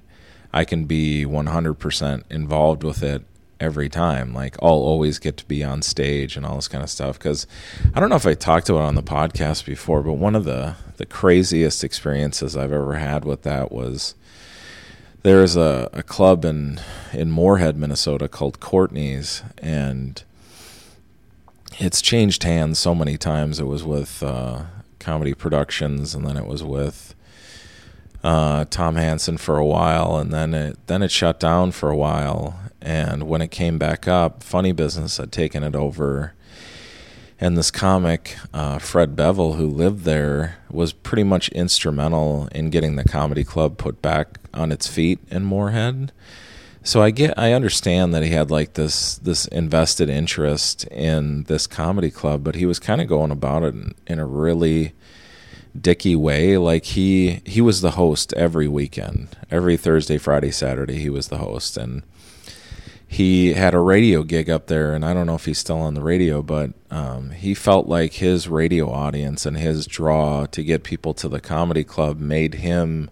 i 0.54 0.64
can 0.64 0.87
be 0.87 1.26
100% 1.26 2.23
involved 2.30 2.83
with 2.83 3.02
it 3.02 3.25
every 3.61 3.88
time. 3.88 4.34
Like 4.34 4.56
I'll 4.62 4.70
always 4.70 5.18
get 5.18 5.37
to 5.38 5.44
be 5.46 5.62
on 5.62 5.82
stage 5.82 6.37
and 6.37 6.44
all 6.44 6.56
this 6.56 6.68
kind 6.68 6.82
of 6.84 6.90
stuff. 6.90 7.18
Because 7.18 7.46
I 7.94 8.00
don't 8.00 8.08
know 8.08 8.16
if 8.16 8.26
I 8.26 8.34
talked 8.34 8.68
about 8.68 8.82
it 8.82 8.88
on 8.88 8.94
the 8.94 9.02
podcast 9.02 9.64
before, 9.64 10.02
but 10.02 10.14
one 10.14 10.34
of 10.34 10.44
the 10.44 10.76
the 10.96 11.06
craziest 11.06 11.82
experiences 11.82 12.56
I've 12.56 12.73
ever 12.73 12.94
had 12.94 13.25
with 13.25 13.42
that 13.42 13.73
was 13.73 14.14
there 15.23 15.42
is 15.42 15.56
a, 15.56 15.88
a 15.92 16.02
club 16.02 16.44
in 16.44 16.80
in 17.12 17.30
Moorhead, 17.30 17.76
Minnesota 17.76 18.28
called 18.28 18.61
Courtney's, 18.61 19.42
and 19.58 20.23
it's 21.78 22.02
changed 22.02 22.42
hands 22.44 22.78
so 22.78 22.94
many 22.94 23.16
times. 23.16 23.58
It 23.58 23.66
was 23.66 23.82
with 23.82 24.23
uh, 24.23 24.64
Comedy 25.00 25.34
Productions, 25.34 26.14
and 26.14 26.26
then 26.26 26.37
it 26.37 26.46
was 26.46 26.62
with 26.62 27.14
uh, 28.23 28.64
Tom 28.70 28.96
Hansen 28.96 29.37
for 29.37 29.58
a 29.58 29.66
while, 29.66 30.16
and 30.16 30.32
then 30.32 30.54
it 30.54 30.78
then 30.87 31.02
it 31.02 31.11
shut 31.11 31.40
down 31.40 31.73
for 31.73 31.90
a 31.90 31.96
while, 31.96 32.58
and 32.85 33.23
when 33.23 33.41
it 33.41 33.50
came 33.50 33.79
back 33.79 34.07
up, 34.07 34.43
Funny 34.43 34.73
Business 34.73 35.17
had 35.17 35.33
taken 35.33 35.64
it 35.64 35.75
over. 35.75 36.35
And 37.41 37.57
this 37.57 37.71
comic, 37.71 38.37
uh, 38.53 38.79
Fred 38.79 39.17
Bevel, 39.17 39.55
who 39.55 39.67
lived 39.67 40.05
there, 40.05 40.59
was 40.71 40.93
pretty 40.93 41.25
much 41.25 41.49
instrumental 41.49 42.49
in 42.53 42.69
getting 42.71 42.97
the 42.97 43.05
comedy 43.05 43.43
club 43.43 43.79
put 43.79 44.03
back 44.03 44.38
on 44.53 44.71
its 44.71 44.87
feet 44.87 45.19
in 45.31 45.45
Moorhead. 45.45 46.12
So 46.83 47.03
I 47.03 47.11
get, 47.11 47.37
I 47.38 47.55
understand 47.55 48.12
that 48.12 48.23
he 48.23 48.31
had 48.31 48.50
like 48.50 48.75
this 48.75 49.17
this 49.17 49.47
invested 49.47 50.11
interest 50.11 50.85
in 50.88 51.45
this 51.45 51.67
comedy 51.67 52.11
club, 52.11 52.45
but 52.45 52.55
he 52.55 52.67
was 52.67 52.79
kind 52.79 53.00
of 53.00 53.09
going 53.09 53.31
about 53.31 53.62
it 53.62 53.75
in, 53.75 53.95
in 54.07 54.19
a 54.19 54.26
really 54.26 54.93
dicky 55.79 56.14
way. 56.14 56.59
Like 56.59 56.85
he 56.85 57.41
he 57.47 57.62
was 57.62 57.81
the 57.81 57.93
host 57.93 58.35
every 58.35 58.69
weekend, 58.69 59.35
every 59.50 59.79
Thursday, 59.79 60.19
Friday, 60.19 60.50
Saturday. 60.50 60.99
He 60.99 61.09
was 61.09 61.29
the 61.29 61.38
host, 61.38 61.79
and 61.79 62.03
he 63.14 63.54
had 63.54 63.75
a 63.75 63.78
radio 63.78 64.25
gig 64.25 64.50
up 64.50 64.66
there, 64.66 64.92
and 64.92 65.04
I 65.04 65.14
don't 65.14 65.26
know 65.26 65.37
if 65.37 65.44
he's 65.44 65.59
still 65.59 65.78
on 65.78 65.94
the 65.94 66.02
radio, 66.02 66.42
but 66.42 66.73
um, 66.90 67.30
he 67.30 67.54
felt 67.54 67.87
like 67.87 68.14
his 68.14 68.49
radio 68.49 68.90
audience 68.90 69.47
and 69.47 69.56
his 69.56 69.87
draw 69.87 70.47
to 70.47 70.64
get 70.64 70.83
people 70.83 71.14
to 71.14 71.28
the 71.28 71.38
comedy 71.38 71.85
club 71.85 72.18
made 72.18 72.54
him 72.54 73.09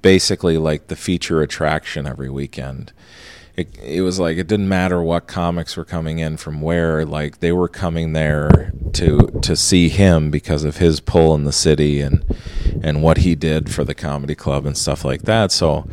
basically 0.00 0.56
like 0.56 0.86
the 0.86 0.96
feature 0.96 1.42
attraction 1.42 2.06
every 2.06 2.30
weekend. 2.30 2.94
It, 3.54 3.76
it 3.82 4.00
was 4.00 4.18
like 4.18 4.38
it 4.38 4.46
didn't 4.46 4.68
matter 4.70 5.02
what 5.02 5.26
comics 5.26 5.76
were 5.76 5.84
coming 5.84 6.20
in 6.20 6.38
from 6.38 6.62
where, 6.62 7.04
like 7.04 7.40
they 7.40 7.52
were 7.52 7.68
coming 7.68 8.14
there 8.14 8.72
to 8.94 9.26
to 9.42 9.56
see 9.56 9.90
him 9.90 10.30
because 10.30 10.64
of 10.64 10.78
his 10.78 11.00
pull 11.00 11.34
in 11.34 11.44
the 11.44 11.52
city 11.52 12.00
and 12.00 12.24
and 12.82 13.02
what 13.02 13.18
he 13.18 13.34
did 13.34 13.68
for 13.70 13.84
the 13.84 13.94
comedy 13.94 14.34
club 14.34 14.64
and 14.64 14.78
stuff 14.78 15.04
like 15.04 15.22
that. 15.22 15.52
So 15.52 15.86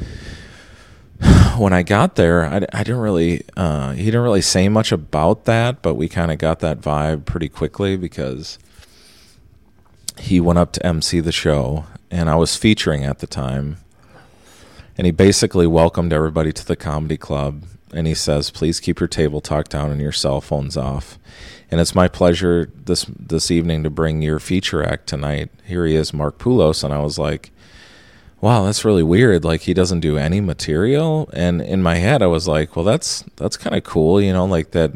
when 1.58 1.74
I 1.74 1.84
got 1.84 2.16
there, 2.16 2.46
I, 2.46 2.58
I 2.74 2.84
didn't 2.84 3.02
really, 3.02 3.44
uh, 3.56 3.92
he 3.92 4.06
didn't 4.06 4.22
really 4.22 4.42
say 4.42 4.70
much 4.70 4.92
about 4.92 5.46
that, 5.46 5.82
but 5.82 5.96
we 5.96 6.10
kind 6.10 6.32
of 6.32 6.38
got 6.38 6.60
that 6.60 6.82
vibe 6.82 7.26
pretty 7.26 7.50
quickly 7.50 7.98
because 7.98 8.60
he 10.20 10.40
went 10.40 10.60
up 10.60 10.72
to 10.74 10.86
MC 10.86 11.20
the 11.20 11.32
show, 11.32 11.86
and 12.12 12.30
I 12.30 12.36
was 12.36 12.56
featuring 12.56 13.04
at 13.04 13.20
the 13.20 13.28
time, 13.28 13.78
and 14.98 15.06
he 15.06 15.12
basically 15.12 15.68
welcomed 15.68 16.14
everybody 16.14 16.54
to 16.54 16.66
the 16.66 16.76
comedy 16.76 17.18
club, 17.18 17.64
and 17.94 18.08
he 18.08 18.14
says, 18.14 18.50
"Please 18.50 18.80
keep 18.80 19.00
your 19.00 19.08
table 19.08 19.42
talk 19.42 19.68
down 19.68 19.92
and 19.92 20.02
your 20.02 20.12
cell 20.12 20.42
phones 20.42 20.78
off." 20.78 21.20
And 21.70 21.82
it's 21.82 21.96
my 21.96 22.08
pleasure 22.08 22.70
this 22.86 23.06
this 23.20 23.52
evening 23.52 23.84
to 23.84 23.90
bring 23.90 24.22
your 24.22 24.40
feature 24.40 24.84
act 24.84 25.08
tonight. 25.08 25.50
Here 25.66 25.86
he 25.86 25.96
is, 25.96 26.14
Mark 26.14 26.38
Poulos, 26.38 26.84
and 26.84 26.94
I 26.94 27.00
was 27.00 27.18
like 27.18 27.52
wow, 28.46 28.66
that's 28.66 28.86
really 28.86 29.02
weird. 29.02 29.44
Like 29.44 29.62
he 29.62 29.74
doesn't 29.74 30.02
do 30.02 30.20
any 30.20 30.40
material. 30.40 31.28
And 31.34 31.64
in 31.64 31.82
my 31.82 31.96
head, 31.96 32.22
I 32.22 32.28
was 32.28 32.48
like, 32.48 32.76
well, 32.76 32.86
that's 32.86 33.24
that's 33.38 33.58
kind 33.58 33.76
of 33.76 33.84
cool, 33.84 34.22
you 34.22 34.32
know, 34.32 34.46
like 34.46 34.70
that 34.72 34.92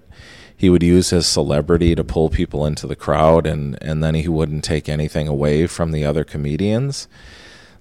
he 0.56 0.70
would 0.70 0.84
use 0.84 1.10
his 1.10 1.26
celebrity 1.26 1.96
to 1.96 2.04
pull 2.04 2.30
people 2.30 2.64
into 2.64 2.86
the 2.86 2.96
crowd, 2.96 3.48
and 3.48 3.76
and 3.82 4.04
then 4.04 4.14
he 4.14 4.28
wouldn't 4.28 4.64
take 4.64 4.88
anything 4.88 5.28
away 5.28 5.66
from 5.66 5.92
the 5.92 6.06
other 6.06 6.24
comedians. 6.24 7.08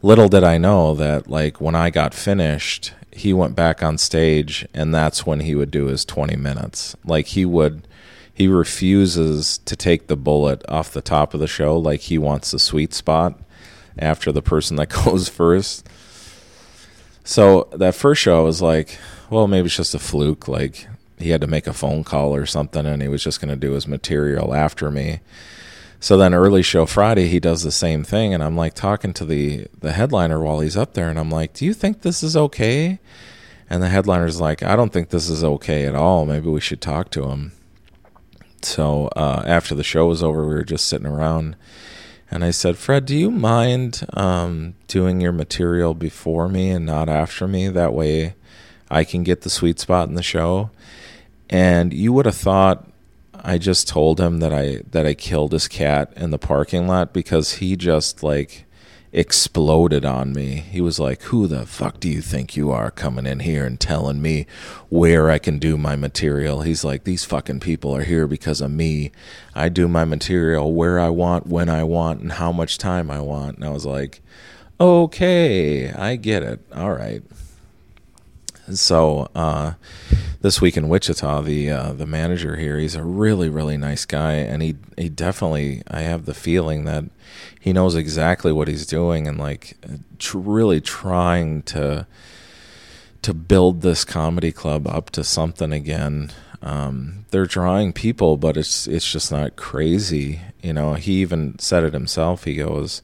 Little 0.01 0.29
did 0.31 0.43
I 0.43 0.57
know 0.57 0.95
that, 0.95 1.29
like 1.29 1.61
when 1.61 1.75
I 1.75 1.91
got 1.91 2.15
finished, 2.15 2.95
he 3.13 3.35
went 3.35 3.55
back 3.55 3.83
on 3.83 3.99
stage, 3.99 4.67
and 4.73 4.95
that's 4.95 5.27
when 5.27 5.41
he 5.41 5.55
would 5.55 5.71
do 5.71 5.87
his 5.87 6.07
twenty 6.07 6.37
minutes. 6.37 6.97
Like 7.05 7.27
he 7.27 7.45
would 7.45 7.87
he 8.33 8.49
refuses 8.49 9.59
to 9.67 9.77
take 9.77 10.07
the 10.07 10.17
bullet 10.17 10.63
off 10.67 10.93
the 10.93 11.03
top 11.03 11.35
of 11.35 11.41
the 11.41 11.47
show 11.47 11.77
like 11.77 12.01
he 12.03 12.17
wants 12.17 12.53
the 12.53 12.59
sweet 12.59 12.95
spot 12.95 13.39
after 13.99 14.33
the 14.33 14.43
person 14.43 14.77
that 14.77 14.89
goes 15.05 15.29
first. 15.29 15.89
So 17.25 17.69
that 17.73 17.95
first 17.95 18.23
show 18.23 18.41
I 18.41 18.43
was 18.43 18.63
like, 18.63 18.99
well, 19.31 19.47
maybe 19.47 19.67
it's 19.67 19.77
just 19.77 19.95
a 19.95 19.99
fluke. 19.99 20.49
Like 20.49 20.89
he 21.19 21.31
had 21.31 21.41
to 21.41 21.47
make 21.47 21.67
a 21.67 21.73
phone 21.73 22.05
call 22.05 22.35
or 22.35 22.47
something, 22.47 22.87
and 22.87 23.03
he 23.03 23.09
was 23.09 23.23
just 23.23 23.41
going 23.41 23.51
to 23.51 23.57
do 23.57 23.73
his 23.73 23.87
material 23.87 24.55
after 24.55 24.91
me. 24.91 25.21
So 26.01 26.17
then 26.17 26.33
early 26.33 26.63
show 26.63 26.87
Friday, 26.87 27.27
he 27.27 27.41
does 27.41 27.65
the 27.65 27.73
same 27.73 28.05
thing, 28.05 28.33
and 28.33 28.43
I'm 28.43 28.57
like 28.57 28.75
talking 28.75 29.13
to 29.15 29.25
the 29.25 29.67
the 29.81 29.93
headliner 29.93 30.41
while 30.41 30.61
he's 30.61 30.77
up 30.77 30.95
there, 30.95 31.09
and 31.09 31.19
I'm 31.19 31.31
like, 31.31 31.55
"Do 31.55 31.65
you 31.65 31.75
think 31.75 32.03
this 32.03 32.23
is 32.23 32.37
okay?" 32.37 33.01
And 33.69 33.83
the 33.83 33.89
headliner's 33.89 34.41
like, 34.41 34.63
"I 34.63 34.77
don't 34.77 34.93
think 34.93 35.11
this 35.11 35.29
is 35.29 35.43
okay 35.43 35.87
at 35.87 35.97
all. 35.97 36.25
Maybe 36.25 36.49
we 36.49 36.61
should 36.61 36.81
talk 36.81 37.11
to 37.11 37.29
him." 37.31 37.53
So 38.63 39.09
uh, 39.17 39.43
after 39.47 39.75
the 39.75 39.85
show 39.85 40.07
was 40.07 40.23
over, 40.23 40.43
we 40.43 40.55
were 40.55 40.65
just 40.65 40.87
sitting 40.87 41.07
around, 41.07 41.57
and 42.31 42.45
I 42.45 42.51
said, 42.51 42.77
"Fred, 42.77 43.07
do 43.07 43.17
you 43.17 43.31
mind 43.31 44.07
um, 44.15 44.75
doing 44.87 45.21
your 45.21 45.33
material 45.33 45.95
before 45.95 46.49
me 46.49 46.71
and 46.71 46.87
not 46.87 47.09
after 47.09 47.49
me? 47.49 47.69
That 47.69 47.95
way, 47.95 48.35
I 48.91 49.05
can 49.05 49.23
get 49.23 49.43
the 49.43 49.51
sweet 49.51 49.79
spot 49.81 50.09
in 50.09 50.15
the 50.15 50.23
show." 50.23 50.71
And 51.51 51.95
you 51.95 52.13
would 52.13 52.27
have 52.27 52.37
thought 52.37 52.87
I 53.35 53.59
just 53.59 53.89
told 53.89 54.21
him 54.21 54.41
that 54.41 54.53
I 54.53 54.83
that 54.91 55.07
I 55.07 55.15
killed 55.15 55.53
his 55.53 55.69
cat 55.69 56.13
in 56.17 56.31
the 56.31 56.39
parking 56.39 56.87
lot 56.87 57.13
because 57.13 57.55
he 57.55 57.77
just 57.77 58.23
like 58.23 58.65
exploded 59.13 60.05
on 60.05 60.33
me. 60.33 60.57
He 60.71 60.81
was 60.81 60.99
like, 60.99 61.23
"Who 61.23 61.47
the 61.47 61.67
fuck 61.67 62.01
do 62.01 62.09
you 62.09 62.21
think 62.21 62.57
you 62.57 62.71
are 62.71 62.91
coming 62.91 63.27
in 63.27 63.41
here 63.41 63.65
and 63.65 63.81
telling 63.81 64.21
me 64.21 64.47
where 64.89 65.31
I 65.31 65.39
can 65.39 65.59
do 65.59 65.77
my 65.77 65.97
material?" 65.97 66.63
He's 66.63 66.85
like, 66.85 67.05
"These 67.05 67.25
fucking 67.25 67.61
people 67.61 67.95
are 67.97 68.05
here 68.05 68.27
because 68.27 68.61
of 68.61 68.71
me. 68.71 69.11
I 69.55 69.69
do 69.69 69.89
my 69.89 70.05
material 70.05 70.73
where 70.73 70.99
I 70.99 71.09
want, 71.09 71.47
when 71.47 71.69
I 71.69 71.85
want, 71.85 72.21
and 72.21 72.33
how 72.33 72.53
much 72.53 72.79
time 72.79 73.11
I 73.11 73.21
want." 73.21 73.57
And 73.57 73.65
I 73.65 73.71
was 73.71 73.87
like, 73.87 74.21
"Okay, 74.81 75.91
I 75.93 76.17
get 76.17 76.43
it. 76.43 76.61
All 76.75 76.93
right." 76.93 77.23
So 78.71 79.29
uh, 79.35 79.75
this 80.43 80.61
week 80.61 80.77
in 80.77 80.89
Wichita, 80.89 81.41
the 81.43 81.71
uh, 81.71 81.93
the 81.95 82.07
manager 82.07 82.57
here, 82.57 82.79
he's 82.79 82.95
a 82.95 83.03
really 83.03 83.49
really 83.49 83.77
nice 83.77 84.05
guy, 84.05 84.35
and 84.35 84.63
he 84.63 84.77
he 84.97 85.09
definitely 85.09 85.83
I 85.89 86.01
have 86.01 86.27
the 86.27 86.35
feeling 86.35 86.85
that 86.85 87.05
he 87.61 87.73
knows 87.73 87.95
exactly 87.95 88.53
what 88.53 88.69
he's 88.69 88.87
doing, 88.87 89.27
and 89.27 89.39
like 89.39 89.77
tr- 90.19 90.39
really 90.39 90.81
trying 90.81 91.63
to 91.63 92.07
to 93.23 93.35
build 93.35 93.83
this 93.83 94.05
comedy 94.05 94.53
club 94.53 94.87
up 94.87 95.11
to 95.11 95.25
something 95.25 95.73
again. 95.73 96.31
Um, 96.63 97.25
they're 97.31 97.47
drawing 97.47 97.93
people, 97.93 98.37
but 98.37 98.57
it's 98.57 98.87
it's 98.87 99.11
just 99.11 99.31
not 99.31 99.57
crazy. 99.57 100.41
You 100.63 100.73
know, 100.73 100.95
he 100.95 101.21
even 101.21 101.59
said 101.59 101.85
it 101.85 101.95
himself. 101.95 102.45
He 102.45 102.55
goes 102.55 103.03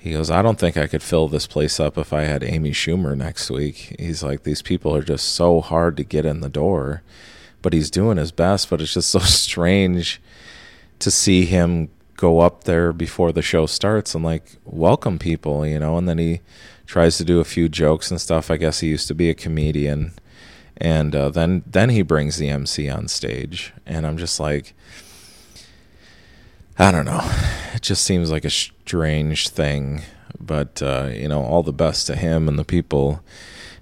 he 0.00 0.12
goes, 0.12 0.30
I 0.30 0.40
don't 0.40 0.58
think 0.58 0.78
I 0.78 0.86
could 0.86 1.02
fill 1.02 1.28
this 1.28 1.46
place 1.46 1.78
up 1.78 1.98
if 1.98 2.10
I 2.10 2.22
had 2.22 2.42
Amy 2.42 2.70
Schumer 2.70 3.14
next 3.14 3.50
week. 3.50 3.94
He's 3.98 4.22
like, 4.22 4.44
these 4.44 4.62
people 4.62 4.96
are 4.96 5.02
just 5.02 5.28
so 5.28 5.60
hard 5.60 5.98
to 5.98 6.04
get 6.04 6.24
in 6.24 6.40
the 6.40 6.48
door, 6.48 7.02
but 7.60 7.74
he's 7.74 7.90
doing 7.90 8.16
his 8.16 8.32
best. 8.32 8.70
But 8.70 8.80
it's 8.80 8.94
just 8.94 9.10
so 9.10 9.18
strange 9.18 10.22
to 11.00 11.10
see 11.10 11.44
him 11.44 11.90
go 12.20 12.40
up 12.40 12.64
there 12.64 12.92
before 12.92 13.32
the 13.32 13.40
show 13.42 13.64
starts 13.64 14.14
and 14.14 14.22
like 14.22 14.58
welcome 14.64 15.18
people, 15.18 15.66
you 15.66 15.78
know. 15.78 15.96
And 15.96 16.06
then 16.06 16.18
he 16.18 16.42
tries 16.86 17.16
to 17.16 17.24
do 17.24 17.40
a 17.40 17.44
few 17.44 17.68
jokes 17.68 18.10
and 18.10 18.20
stuff. 18.20 18.50
I 18.50 18.58
guess 18.58 18.80
he 18.80 18.88
used 18.88 19.08
to 19.08 19.14
be 19.14 19.30
a 19.30 19.34
comedian, 19.34 20.12
and 20.76 21.16
uh, 21.16 21.30
then 21.30 21.64
then 21.66 21.88
he 21.88 22.02
brings 22.02 22.36
the 22.36 22.50
MC 22.50 22.90
on 22.90 23.08
stage, 23.08 23.72
and 23.86 24.06
I'm 24.06 24.18
just 24.18 24.38
like 24.38 24.74
I 26.78 26.90
don't 26.90 27.06
know. 27.06 27.20
It 27.74 27.82
just 27.82 28.04
seems 28.04 28.30
like 28.30 28.44
a 28.44 28.50
strange 28.50 29.48
thing, 29.48 30.02
but 30.38 30.82
uh, 30.82 31.10
you 31.12 31.28
know, 31.28 31.42
all 31.42 31.62
the 31.62 31.72
best 31.72 32.06
to 32.08 32.16
him 32.16 32.48
and 32.48 32.58
the 32.58 32.64
people 32.64 33.22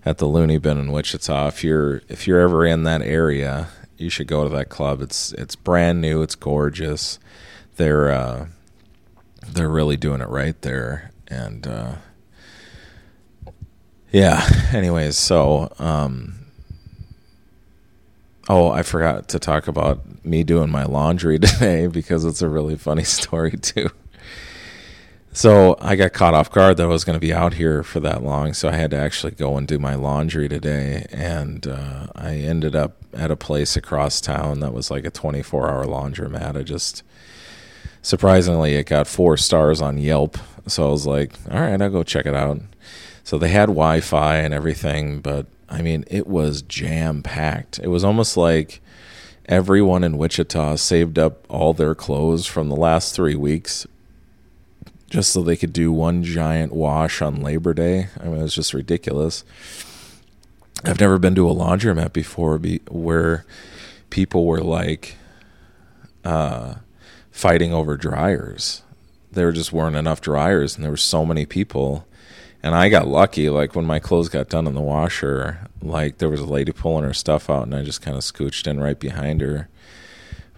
at 0.04 0.18
the 0.18 0.26
Loony 0.26 0.59
Bin 0.59 0.78
in 0.78 0.92
Wichita. 0.92 1.49
If 1.49 1.64
you're 1.64 2.02
if 2.09 2.26
you're 2.26 2.40
ever 2.40 2.64
in 2.64 2.85
that 2.85 3.02
area, 3.02 3.68
you 3.96 4.11
should 4.11 4.29
go 4.29 4.44
to 4.44 4.51
that 4.51 4.68
club. 4.68 5.03
It's 5.03 5.33
it's 5.33 5.57
brand 5.57 6.01
new. 6.01 6.22
It's 6.22 6.37
gorgeous. 6.37 7.18
They're 7.79 8.11
uh, 8.11 8.47
they're 9.49 9.69
really 9.69 9.97
doing 9.97 10.21
it 10.21 10.29
right 10.29 10.61
there, 10.61 11.11
and 11.29 11.67
uh, 11.67 11.95
yeah. 14.12 14.47
Anyways, 14.73 15.17
so 15.17 15.73
um, 15.79 16.38
Oh, 18.51 18.71
I 18.71 18.83
forgot 18.83 19.29
to 19.29 19.38
talk 19.38 19.69
about 19.69 20.25
me 20.25 20.43
doing 20.43 20.71
my 20.71 20.85
laundry 20.85 21.38
today 21.38 21.87
because 21.87 22.25
it's 22.25 22.41
a 22.41 22.49
really 22.49 22.77
funny 22.77 23.05
story 23.05 23.53
too. 23.53 23.91
So 25.33 25.77
I 25.81 25.95
got 25.95 26.14
caught 26.14 26.35
off 26.35 26.51
guard 26.51 26.79
that 26.79 26.85
I 26.85 26.87
was 26.87 27.05
going 27.05 27.14
to 27.14 27.21
be 27.21 27.33
out 27.33 27.55
here 27.55 27.83
for 27.83 28.01
that 28.01 28.23
long, 28.25 28.55
so 28.55 28.69
I 28.69 28.73
had 28.73 28.91
to 28.91 28.97
actually 28.97 29.33
go 29.33 29.57
and 29.57 29.69
do 29.69 29.79
my 29.79 29.95
laundry 29.95 30.49
today, 30.49 31.07
and 31.12 31.64
uh, 31.67 32.09
I 32.17 32.37
ended 32.37 32.75
up 32.75 32.97
at 33.12 33.31
a 33.31 33.37
place 33.37 33.77
across 33.77 34.21
town 34.21 34.61
that 34.61 34.73
was 34.73 34.91
like 34.91 35.05
a 35.05 35.12
24-hour 35.12 35.85
laundromat. 35.85 36.57
I 36.57 36.62
just 36.62 37.05
surprisingly 38.03 38.75
it 38.75 38.87
got 38.87 39.07
four 39.07 39.37
stars 39.37 39.81
on 39.81 39.99
Yelp, 39.99 40.39
so 40.67 40.89
I 40.89 40.91
was 40.91 41.07
like, 41.07 41.33
all 41.51 41.61
right, 41.61 41.81
I'll 41.81 41.91
go 41.91 42.03
check 42.03 42.27
it 42.27 42.35
out. 42.35 42.61
So 43.25 43.39
they 43.39 43.49
had 43.49 43.67
Wi-Fi 43.67 44.37
and 44.37 44.55
everything, 44.55 45.21
but 45.21 45.47
I 45.69 45.83
mean, 45.83 46.05
it 46.09 46.27
was 46.27 46.63
jam 46.63 47.23
packed. 47.23 47.79
It 47.79 47.89
was 47.89 48.05
almost 48.05 48.37
like 48.37 48.81
everyone 49.47 50.05
in 50.05 50.19
Wichita 50.19 50.77
saved 50.77 51.19
up 51.19 51.45
all 51.51 51.75
their 51.75 51.95
clothes 51.95 52.47
from 52.47 52.69
the 52.69 52.77
last 52.77 53.15
three 53.15 53.35
weeks 53.35 53.87
just 55.11 55.33
so 55.33 55.43
they 55.43 55.57
could 55.57 55.73
do 55.73 55.91
one 55.91 56.23
giant 56.23 56.73
wash 56.73 57.23
on 57.23 57.43
Labor 57.43 57.73
Day. 57.73 58.09
I 58.21 58.25
mean, 58.25 58.37
it 58.37 58.43
was 58.43 58.55
just 58.55 58.75
ridiculous. 58.75 59.45
I've 60.85 61.01
never 61.01 61.19
been 61.19 61.35
to 61.35 61.49
a 61.49 61.55
laundromat 61.55 62.13
before 62.13 62.59
be, 62.59 62.81
where 62.89 63.45
people 64.11 64.47
were 64.47 64.61
like 64.61 65.17
uh, 66.25 66.75
fighting 67.38 67.72
over 67.72 67.96
dryers. 67.96 68.83
There 69.31 69.53
just 69.53 69.72
weren't 69.72 69.96
enough 69.96 70.20
dryers, 70.20 70.74
and 70.74 70.85
there 70.85 70.90
were 70.90 70.96
so 70.96 71.24
many 71.24 71.46
people 71.46 72.07
and 72.62 72.74
I 72.74 72.88
got 72.88 73.07
lucky. 73.07 73.48
Like 73.51 73.74
when 73.74 73.85
my 73.85 73.98
clothes 73.98 74.29
got 74.29 74.48
done 74.48 74.66
in 74.66 74.74
the 74.74 74.81
washer, 74.81 75.68
like 75.81 76.18
there 76.18 76.29
was 76.29 76.40
a 76.40 76.46
lady 76.46 76.72
pulling 76.72 77.05
her 77.05 77.14
stuff 77.14 77.48
out, 77.48 77.64
and 77.64 77.74
I 77.74 77.83
just 77.83 78.03
kind 78.03 78.16
of 78.16 78.22
scooched 78.22 78.66
in 78.66 78.81
right 78.81 78.98
behind 78.98 79.40
her. 79.40 79.68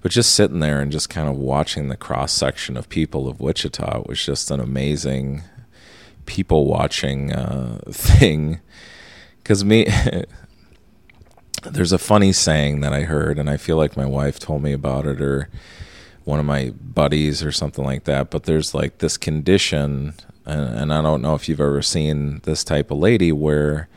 But 0.02 0.12
just 0.12 0.34
sitting 0.34 0.60
there 0.60 0.80
and 0.80 0.90
just 0.90 1.10
kind 1.10 1.28
of 1.28 1.36
watching 1.36 1.88
the 1.88 1.96
cross 1.96 2.32
section 2.32 2.76
of 2.76 2.88
people 2.88 3.28
of 3.28 3.40
Wichita 3.40 4.04
was 4.06 4.24
just 4.24 4.50
an 4.50 4.58
amazing 4.58 5.42
people 6.24 6.64
watching 6.64 7.32
uh, 7.32 7.80
thing. 7.90 8.60
Because 9.42 9.62
me, 9.62 9.86
there's 11.64 11.92
a 11.92 11.98
funny 11.98 12.32
saying 12.32 12.80
that 12.80 12.94
I 12.94 13.02
heard, 13.02 13.38
and 13.38 13.50
I 13.50 13.58
feel 13.58 13.76
like 13.76 13.94
my 13.94 14.06
wife 14.06 14.38
told 14.38 14.62
me 14.62 14.72
about 14.72 15.06
it, 15.06 15.20
or 15.20 15.50
one 16.30 16.40
of 16.40 16.46
my 16.46 16.70
buddies, 16.70 17.42
or 17.42 17.52
something 17.52 17.84
like 17.84 18.04
that. 18.04 18.30
But 18.30 18.44
there's 18.44 18.74
like 18.74 18.98
this 18.98 19.16
condition 19.16 20.14
and, 20.50 20.78
and 20.78 20.92
I 20.92 21.02
don't 21.02 21.22
know 21.22 21.34
if 21.34 21.48
you've 21.48 21.60
ever 21.60 21.82
seen 21.82 22.40
this 22.42 22.64
type 22.64 22.90
of 22.90 22.98
lady 22.98 23.32
where 23.32 23.88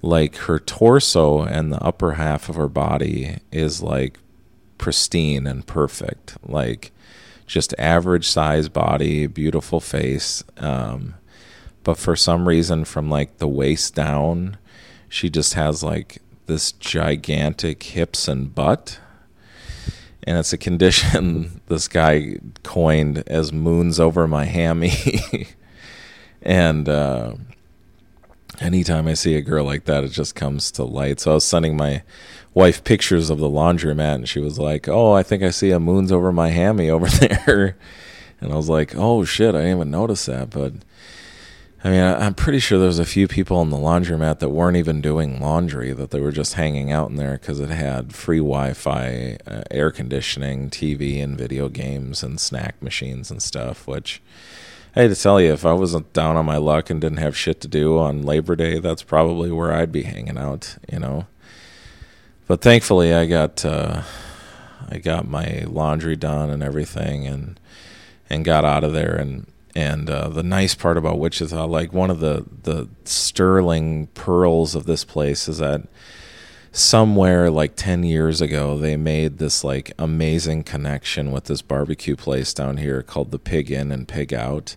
like 0.00 0.36
her 0.36 0.58
torso 0.58 1.42
and 1.42 1.72
the 1.72 1.82
upper 1.82 2.12
half 2.12 2.48
of 2.48 2.56
her 2.56 2.68
body 2.68 3.38
is 3.52 3.82
like 3.82 4.18
pristine 4.78 5.46
and 5.46 5.64
perfect 5.66 6.36
like 6.42 6.90
just 7.46 7.72
average 7.78 8.28
size 8.28 8.68
body 8.68 9.28
beautiful 9.28 9.78
face 9.78 10.42
um, 10.56 11.14
but 11.84 11.96
for 11.96 12.16
some 12.16 12.48
reason 12.48 12.84
from 12.84 13.08
like 13.08 13.38
the 13.38 13.46
waist 13.46 13.94
down 13.94 14.56
she 15.08 15.30
just 15.30 15.54
has 15.54 15.84
like 15.84 16.18
this 16.46 16.72
gigantic 16.72 17.80
hips 17.84 18.26
and 18.26 18.54
butt 18.56 18.98
and 20.24 20.38
it's 20.38 20.52
a 20.52 20.58
condition 20.58 21.60
this 21.68 21.88
guy 21.88 22.36
coined 22.62 23.22
as 23.26 23.52
moons 23.52 23.98
over 23.98 24.26
my 24.26 24.44
hammy 24.44 24.92
And 26.42 26.88
uh, 26.88 27.34
anytime 28.60 29.06
I 29.06 29.14
see 29.14 29.36
a 29.36 29.42
girl 29.42 29.64
like 29.64 29.84
that, 29.84 30.04
it 30.04 30.08
just 30.08 30.34
comes 30.34 30.70
to 30.72 30.84
light. 30.84 31.20
So 31.20 31.30
I 31.30 31.34
was 31.34 31.44
sending 31.44 31.76
my 31.76 32.02
wife 32.52 32.82
pictures 32.84 33.30
of 33.30 33.38
the 33.38 33.48
laundromat, 33.48 34.16
and 34.16 34.28
she 34.28 34.40
was 34.40 34.58
like, 34.58 34.88
"Oh, 34.88 35.12
I 35.12 35.22
think 35.22 35.42
I 35.42 35.50
see 35.50 35.70
a 35.70 35.80
moons 35.80 36.10
over 36.10 36.32
my 36.32 36.50
hammy 36.50 36.90
over 36.90 37.06
there." 37.08 37.76
And 38.40 38.52
I 38.52 38.56
was 38.56 38.68
like, 38.68 38.94
"Oh 38.96 39.24
shit, 39.24 39.54
I 39.54 39.58
didn't 39.58 39.76
even 39.76 39.90
notice 39.90 40.26
that." 40.26 40.50
But 40.50 40.72
I 41.84 41.90
mean, 41.90 42.00
I'm 42.00 42.34
pretty 42.34 42.60
sure 42.60 42.78
there 42.78 42.86
was 42.86 43.00
a 43.00 43.04
few 43.04 43.26
people 43.26 43.60
in 43.60 43.70
the 43.70 43.76
laundromat 43.76 44.38
that 44.38 44.50
weren't 44.50 44.76
even 44.76 45.00
doing 45.00 45.40
laundry; 45.40 45.92
that 45.92 46.12
they 46.12 46.20
were 46.20 46.30
just 46.30 46.54
hanging 46.54 46.92
out 46.92 47.10
in 47.10 47.16
there 47.16 47.32
because 47.32 47.58
it 47.58 47.70
had 47.70 48.14
free 48.14 48.38
Wi-Fi, 48.38 49.38
uh, 49.46 49.62
air 49.70 49.90
conditioning, 49.90 50.70
TV, 50.70 51.20
and 51.22 51.36
video 51.36 51.68
games 51.68 52.22
and 52.22 52.38
snack 52.38 52.80
machines 52.80 53.32
and 53.32 53.42
stuff, 53.42 53.88
which 53.88 54.22
I 54.94 55.08
to 55.08 55.14
tell 55.16 55.40
you, 55.40 55.52
if 55.52 55.64
I 55.64 55.72
wasn't 55.72 56.12
down 56.12 56.36
on 56.36 56.44
my 56.44 56.58
luck 56.58 56.90
and 56.90 57.00
didn't 57.00 57.18
have 57.18 57.36
shit 57.36 57.60
to 57.62 57.68
do 57.68 57.98
on 57.98 58.22
Labor 58.22 58.54
Day, 58.54 58.78
that's 58.78 59.02
probably 59.02 59.50
where 59.50 59.72
I'd 59.72 59.90
be 59.90 60.02
hanging 60.02 60.36
out, 60.36 60.76
you 60.92 60.98
know. 60.98 61.26
But 62.46 62.60
thankfully, 62.60 63.14
I 63.14 63.26
got 63.26 63.64
uh, 63.64 64.02
I 64.90 64.98
got 64.98 65.26
my 65.26 65.64
laundry 65.66 66.14
done 66.14 66.50
and 66.50 66.62
everything, 66.62 67.26
and 67.26 67.58
and 68.28 68.44
got 68.44 68.64
out 68.64 68.84
of 68.84 68.92
there. 68.92 69.16
And 69.16 69.46
and 69.74 70.10
uh, 70.10 70.28
the 70.28 70.42
nice 70.42 70.74
part 70.74 70.96
about 70.96 71.18
Wichita, 71.18 71.64
like 71.66 71.92
one 71.92 72.10
of 72.10 72.20
the 72.20 72.44
the 72.62 72.88
sterling 73.04 74.08
pearls 74.08 74.74
of 74.74 74.86
this 74.86 75.04
place, 75.04 75.48
is 75.48 75.58
that 75.58 75.82
somewhere 76.72 77.50
like 77.50 77.76
10 77.76 78.02
years 78.02 78.40
ago 78.40 78.78
they 78.78 78.96
made 78.96 79.36
this 79.36 79.62
like 79.62 79.92
amazing 79.98 80.64
connection 80.64 81.30
with 81.30 81.44
this 81.44 81.60
barbecue 81.60 82.16
place 82.16 82.54
down 82.54 82.78
here 82.78 83.02
called 83.02 83.30
the 83.30 83.38
pig 83.38 83.70
in 83.70 83.92
and 83.92 84.08
pig 84.08 84.32
out. 84.32 84.74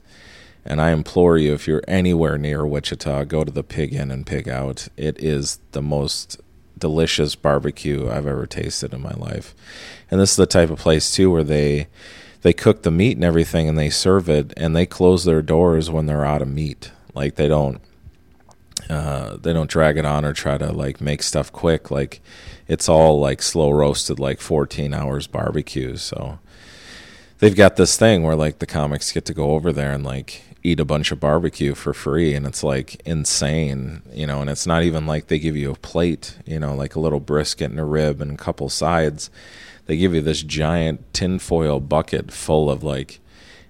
And 0.65 0.81
i 0.81 0.91
implore 0.91 1.37
you 1.37 1.53
if 1.53 1.67
you're 1.67 1.83
anywhere 1.87 2.37
near 2.37 2.65
wichita 2.65 3.23
go 3.25 3.43
to 3.43 3.51
the 3.51 3.63
pig 3.63 3.93
in 3.93 4.11
and 4.11 4.25
pig 4.25 4.49
out. 4.49 4.89
It 4.97 5.21
is 5.23 5.59
the 5.71 5.81
most 5.81 6.41
delicious 6.77 7.35
barbecue 7.35 8.09
i've 8.09 8.27
ever 8.27 8.45
tasted 8.45 8.93
in 8.93 9.01
my 9.01 9.13
life. 9.13 9.55
And 10.11 10.19
this 10.19 10.31
is 10.31 10.37
the 10.37 10.45
type 10.45 10.69
of 10.69 10.79
place 10.79 11.13
too 11.13 11.31
where 11.31 11.45
they 11.45 11.87
they 12.45 12.53
cook 12.53 12.83
the 12.83 12.91
meat 12.91 13.17
and 13.17 13.23
everything 13.23 13.67
and 13.67 13.75
they 13.75 13.89
serve 13.89 14.29
it 14.29 14.53
and 14.55 14.75
they 14.75 14.85
close 14.85 15.25
their 15.25 15.41
doors 15.41 15.89
when 15.89 16.05
they're 16.05 16.23
out 16.23 16.43
of 16.43 16.47
meat 16.47 16.91
like 17.15 17.33
they 17.37 17.47
don't 17.47 17.81
uh, 18.87 19.37
they 19.37 19.51
don't 19.51 19.67
drag 19.67 19.97
it 19.97 20.05
on 20.05 20.23
or 20.23 20.31
try 20.31 20.55
to 20.55 20.71
like 20.71 21.01
make 21.01 21.23
stuff 21.23 21.51
quick. 21.51 21.89
Like 21.89 22.21
it's 22.67 22.87
all 22.87 23.19
like 23.19 23.41
slow 23.41 23.71
roasted, 23.71 24.19
like 24.19 24.39
14 24.39 24.93
hours 24.93 25.25
barbecue. 25.25 25.97
So 25.97 26.37
they've 27.39 27.55
got 27.55 27.77
this 27.77 27.97
thing 27.97 28.21
where 28.21 28.35
like 28.35 28.59
the 28.59 28.67
comics 28.67 29.11
get 29.11 29.25
to 29.25 29.33
go 29.33 29.53
over 29.53 29.73
there 29.73 29.91
and 29.91 30.03
like 30.03 30.43
eat 30.61 30.79
a 30.79 30.85
bunch 30.85 31.11
of 31.11 31.19
barbecue 31.19 31.73
for 31.73 31.95
free 31.95 32.35
and 32.35 32.45
it's 32.45 32.63
like 32.63 32.99
insane 33.05 34.01
you 34.11 34.25
know 34.25 34.41
and 34.41 34.49
it's 34.49 34.65
not 34.65 34.81
even 34.81 35.05
like 35.05 35.27
they 35.27 35.37
give 35.37 35.55
you 35.55 35.71
a 35.71 35.75
plate 35.75 36.39
you 36.43 36.59
know 36.59 36.73
like 36.73 36.95
a 36.95 36.99
little 36.99 37.19
brisket 37.19 37.69
and 37.69 37.79
a 37.79 37.85
rib 37.85 38.19
and 38.19 38.31
a 38.31 38.37
couple 38.37 38.67
sides 38.67 39.29
they 39.85 39.97
give 39.97 40.13
you 40.13 40.21
this 40.21 40.41
giant 40.41 41.13
tinfoil 41.13 41.79
bucket 41.79 42.31
full 42.31 42.69
of 42.69 42.83
like 42.83 43.19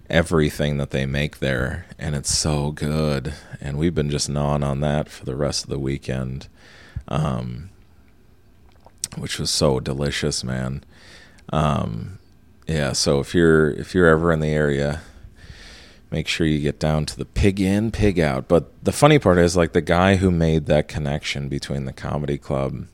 everything 0.10 0.78
that 0.78 0.92
they 0.92 1.06
make 1.06 1.40
there 1.40 1.88
and 1.98 2.16
it's 2.16 2.34
so 2.34 2.72
good. 2.72 3.34
And 3.60 3.78
we've 3.78 3.96
been 3.96 4.10
just 4.10 4.30
gnawing 4.30 4.64
on 4.64 4.82
that 4.82 5.10
for 5.10 5.26
the 5.26 5.36
rest 5.36 5.64
of 5.64 5.70
the 5.70 5.80
weekend 5.80 6.48
um, 7.08 7.70
which 9.18 9.40
was 9.40 9.50
so 9.50 9.80
delicious 9.80 10.44
man. 10.44 10.84
Um, 11.50 12.20
yeah 12.68 12.94
so 12.94 13.20
if 13.20 13.36
you're 13.36 13.72
if 13.72 13.94
you're 13.94 14.08
ever 14.08 14.32
in 14.32 14.40
the 14.40 14.48
area 14.48 15.02
make 16.12 16.28
sure 16.28 16.48
you 16.48 16.60
get 16.60 16.80
down 16.80 17.06
to 17.06 17.18
the 17.18 17.26
pig 17.26 17.60
in 17.60 17.92
pig 17.92 18.20
out. 18.20 18.48
But 18.48 18.72
the 18.84 18.92
funny 18.92 19.20
part 19.20 19.38
is 19.38 19.58
like 19.58 19.74
the 19.74 19.82
guy 19.82 20.16
who 20.16 20.32
made 20.32 20.66
that 20.68 20.88
connection 20.88 21.50
between 21.50 21.86
the 21.86 21.94
comedy 21.94 22.38
club 22.38 22.86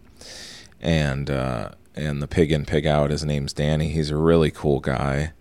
and 0.80 1.30
uh, 1.30 1.70
and 1.96 2.22
the 2.22 2.28
pig 2.28 2.52
in 2.52 2.66
pig 2.66 2.86
out 2.86 3.12
his 3.12 3.24
name's 3.24 3.54
danny 3.54 3.90
he's 3.90 4.10
a 4.10 4.18
really 4.18 4.52
cool 4.52 4.80
guy 4.80 5.32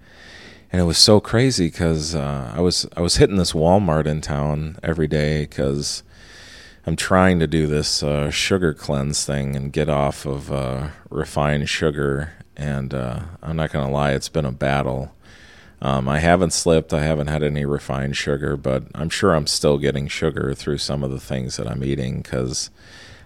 and 0.72 0.80
it 0.80 0.84
was 0.84 0.98
so 0.98 1.20
crazy 1.20 1.66
because 1.66 2.14
uh, 2.14 2.52
I 2.54 2.60
was 2.60 2.86
I 2.96 3.00
was 3.00 3.16
hitting 3.16 3.36
this 3.36 3.52
Walmart 3.52 4.06
in 4.06 4.20
town 4.20 4.78
every 4.82 5.08
day 5.08 5.42
because 5.42 6.04
I'm 6.86 6.96
trying 6.96 7.40
to 7.40 7.46
do 7.46 7.66
this 7.66 8.02
uh, 8.02 8.30
sugar 8.30 8.72
cleanse 8.72 9.24
thing 9.24 9.56
and 9.56 9.72
get 9.72 9.88
off 9.88 10.24
of 10.26 10.52
uh, 10.52 10.88
refined 11.10 11.68
sugar. 11.68 12.32
And 12.56 12.94
uh, 12.94 13.20
I'm 13.42 13.56
not 13.56 13.72
gonna 13.72 13.90
lie, 13.90 14.12
it's 14.12 14.28
been 14.28 14.44
a 14.44 14.52
battle. 14.52 15.12
Um, 15.82 16.08
I 16.08 16.18
haven't 16.18 16.52
slipped. 16.52 16.92
I 16.92 17.02
haven't 17.02 17.28
had 17.28 17.42
any 17.42 17.64
refined 17.64 18.16
sugar, 18.16 18.56
but 18.56 18.84
I'm 18.94 19.08
sure 19.08 19.34
I'm 19.34 19.46
still 19.46 19.78
getting 19.78 20.08
sugar 20.08 20.54
through 20.54 20.78
some 20.78 21.02
of 21.02 21.10
the 21.10 21.20
things 21.20 21.56
that 21.56 21.66
I'm 21.66 21.82
eating 21.82 22.20
because 22.20 22.70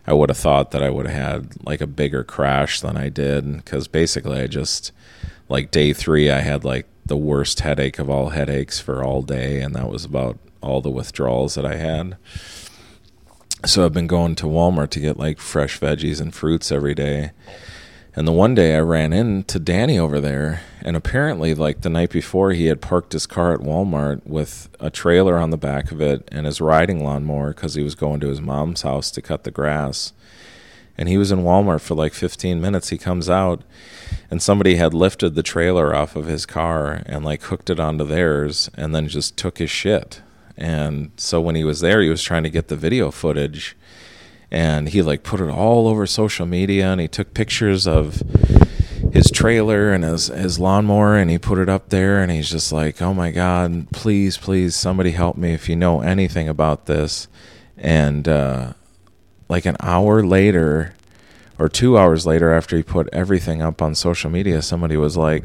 I 0.07 0.13
would 0.13 0.29
have 0.29 0.39
thought 0.39 0.71
that 0.73 0.83
I 0.83 0.91
would 0.91 1.07
have 1.07 1.15
had 1.15 1.67
like 1.67 1.81
a 1.81 1.87
bigger 1.87 2.25
crash 2.25 2.81
than 2.81 2.97
I 2.97 3.09
did. 3.09 3.57
Because 3.57 3.89
basically, 3.89 4.41
I 4.41 4.47
just 4.47 4.93
like 5.49 5.71
day 5.71 5.93
three, 5.93 6.31
I 6.31 6.41
had 6.41 6.65
like 6.65 6.87
the 7.07 7.17
worst 7.17 7.61
headache 7.61 7.99
of 7.99 8.11
all 8.11 8.31
headaches 8.31 8.81
for 8.81 9.05
all 9.05 9.23
day, 9.23 9.61
and 9.61 9.75
that 9.75 9.91
was 9.91 10.05
about 10.05 10.39
all 10.61 10.81
the 10.81 10.91
withdrawals 10.91 11.55
that 11.55 11.67
I 11.67 11.77
had. 11.77 12.17
So 13.67 13.85
I've 13.85 13.93
been 13.93 14.07
going 14.07 14.35
to 14.37 14.47
Walmart 14.47 14.91
to 14.91 15.01
get 15.01 15.19
like 15.19 15.39
fresh 15.39 15.81
veggies 15.81 16.21
and 16.21 16.35
fruits 16.35 16.71
every 16.71 16.95
day. 16.95 17.33
And 18.17 18.29
the 18.29 18.33
one 18.33 18.55
day 18.55 18.77
I 18.77 18.81
ran 18.81 19.13
into 19.13 19.59
Danny 19.59 19.99
over 19.99 20.21
there, 20.21 20.63
and 20.83 20.97
apparently, 20.97 21.53
like 21.53 21.81
the 21.81 21.91
night 21.91 22.11
before, 22.11 22.53
he 22.53 22.67
had 22.67 22.81
parked 22.81 23.13
his 23.13 23.27
car 23.27 23.53
at 23.53 23.59
Walmart 23.59 24.25
with 24.25 24.69
a 24.79 24.89
trailer 24.89 25.37
on 25.37 25.51
the 25.51 25.57
back 25.57 25.91
of 25.91 26.01
it 26.01 26.29
and 26.31 26.47
his 26.47 26.61
riding 26.61 27.03
lawnmower 27.03 27.53
because 27.53 27.75
he 27.75 27.83
was 27.83 27.97
going 27.97 28.21
to 28.21 28.29
his 28.29 28.41
mom's 28.41 28.83
house 28.83 29.11
to 29.11 29.23
cut 29.23 29.43
the 29.43 29.51
grass. 29.51 30.13
And 30.97 31.09
he 31.09 31.19
was 31.19 31.33
in 31.33 31.41
Walmart 31.41 31.81
for 31.81 31.97
like 31.97 32.15
15 32.15 32.61
minutes. 32.61 32.91
He 32.91 32.99
comes 32.99 33.29
out, 33.29 33.63
and 34.31 34.41
somebody 34.41 34.77
had 34.77 34.95
lifted 34.95 35.35
the 35.35 35.43
trailer 35.43 35.93
off 35.93 36.15
of 36.15 36.27
his 36.27 36.47
car 36.47 37.03
and 37.07 37.25
like 37.25 37.43
hooked 37.43 37.69
it 37.69 37.81
onto 37.81 38.05
theirs 38.05 38.71
and 38.77 38.95
then 38.95 39.09
just 39.09 39.37
took 39.37 39.59
his 39.59 39.71
shit. 39.71 40.23
And 40.57 41.11
so 41.17 41.41
when 41.41 41.57
he 41.57 41.65
was 41.65 41.81
there, 41.81 42.01
he 42.01 42.11
was 42.11 42.23
trying 42.23 42.45
to 42.45 42.51
get 42.51 42.69
the 42.69 42.77
video 42.77 43.11
footage 43.11 43.77
and 44.55 44.91
he 44.91 45.03
like 45.03 45.25
put 45.25 45.41
it 45.41 45.51
all 45.51 45.89
over 45.89 46.07
social 46.07 46.47
media 46.47 46.87
and 46.87 47.01
he 47.01 47.09
took 47.09 47.35
pictures 47.35 47.89
of 47.89 48.23
his 49.13 49.29
trailer 49.33 49.93
and 49.93 50.05
his 50.05 50.29
his 50.29 50.61
lawnmower 50.61 51.17
and 51.17 51.29
he 51.29 51.39
put 51.39 51.59
it 51.59 51.69
up 51.69 51.89
there 51.89 52.23
and 52.23 52.31
he's 52.31 52.51
just 52.51 52.73
like, 52.73 53.03
"Oh 53.03 53.13
my 53.13 53.33
god, 53.33 53.91
please, 53.91 54.39
please 54.39 54.77
somebody 54.77 55.11
help 55.11 55.37
me 55.37 55.55
if 55.55 55.69
you 55.69 55.75
know 55.75 56.03
anything 56.03 56.49
about 56.49 56.87
this." 56.87 57.27
And 57.77 58.29
uh 58.29 58.75
like 59.49 59.67
an 59.67 59.77
hour 59.81 60.23
later 60.23 60.95
or 61.59 61.69
2 61.69 61.99
hours 61.99 62.25
later 62.25 62.53
after 62.53 62.77
he 62.77 62.83
put 62.85 63.09
everything 63.13 63.61
up 63.61 63.83
on 63.83 63.95
social 63.97 64.31
media, 64.31 64.63
somebody 64.63 64.97
was 64.97 65.17
like, 65.17 65.45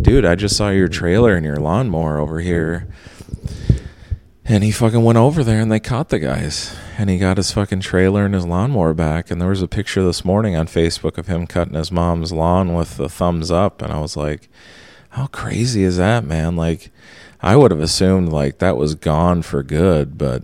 "Dude, 0.00 0.24
I 0.24 0.36
just 0.36 0.56
saw 0.56 0.70
your 0.70 0.88
trailer 0.88 1.34
and 1.34 1.44
your 1.44 1.56
lawnmower 1.56 2.18
over 2.18 2.38
here." 2.38 2.86
And 4.46 4.62
he 4.62 4.70
fucking 4.70 5.02
went 5.02 5.16
over 5.16 5.42
there 5.42 5.60
and 5.60 5.72
they 5.72 5.80
caught 5.80 6.10
the 6.10 6.18
guys. 6.18 6.76
And 6.98 7.08
he 7.08 7.18
got 7.18 7.38
his 7.38 7.50
fucking 7.50 7.80
trailer 7.80 8.26
and 8.26 8.34
his 8.34 8.46
lawnmower 8.46 8.92
back. 8.92 9.30
And 9.30 9.40
there 9.40 9.48
was 9.48 9.62
a 9.62 9.68
picture 9.68 10.04
this 10.04 10.24
morning 10.24 10.54
on 10.54 10.66
Facebook 10.66 11.16
of 11.16 11.28
him 11.28 11.46
cutting 11.46 11.74
his 11.74 11.90
mom's 11.90 12.30
lawn 12.30 12.74
with 12.74 12.98
the 12.98 13.08
thumbs 13.08 13.50
up. 13.50 13.80
And 13.80 13.90
I 13.90 14.00
was 14.00 14.16
like, 14.16 14.48
how 15.10 15.26
crazy 15.28 15.82
is 15.82 15.96
that, 15.96 16.24
man? 16.24 16.56
Like, 16.56 16.90
I 17.44 17.56
would 17.56 17.70
have 17.70 17.80
assumed 17.80 18.30
like 18.30 18.58
that 18.58 18.78
was 18.78 18.94
gone 18.94 19.42
for 19.42 19.62
good, 19.62 20.16
but 20.16 20.42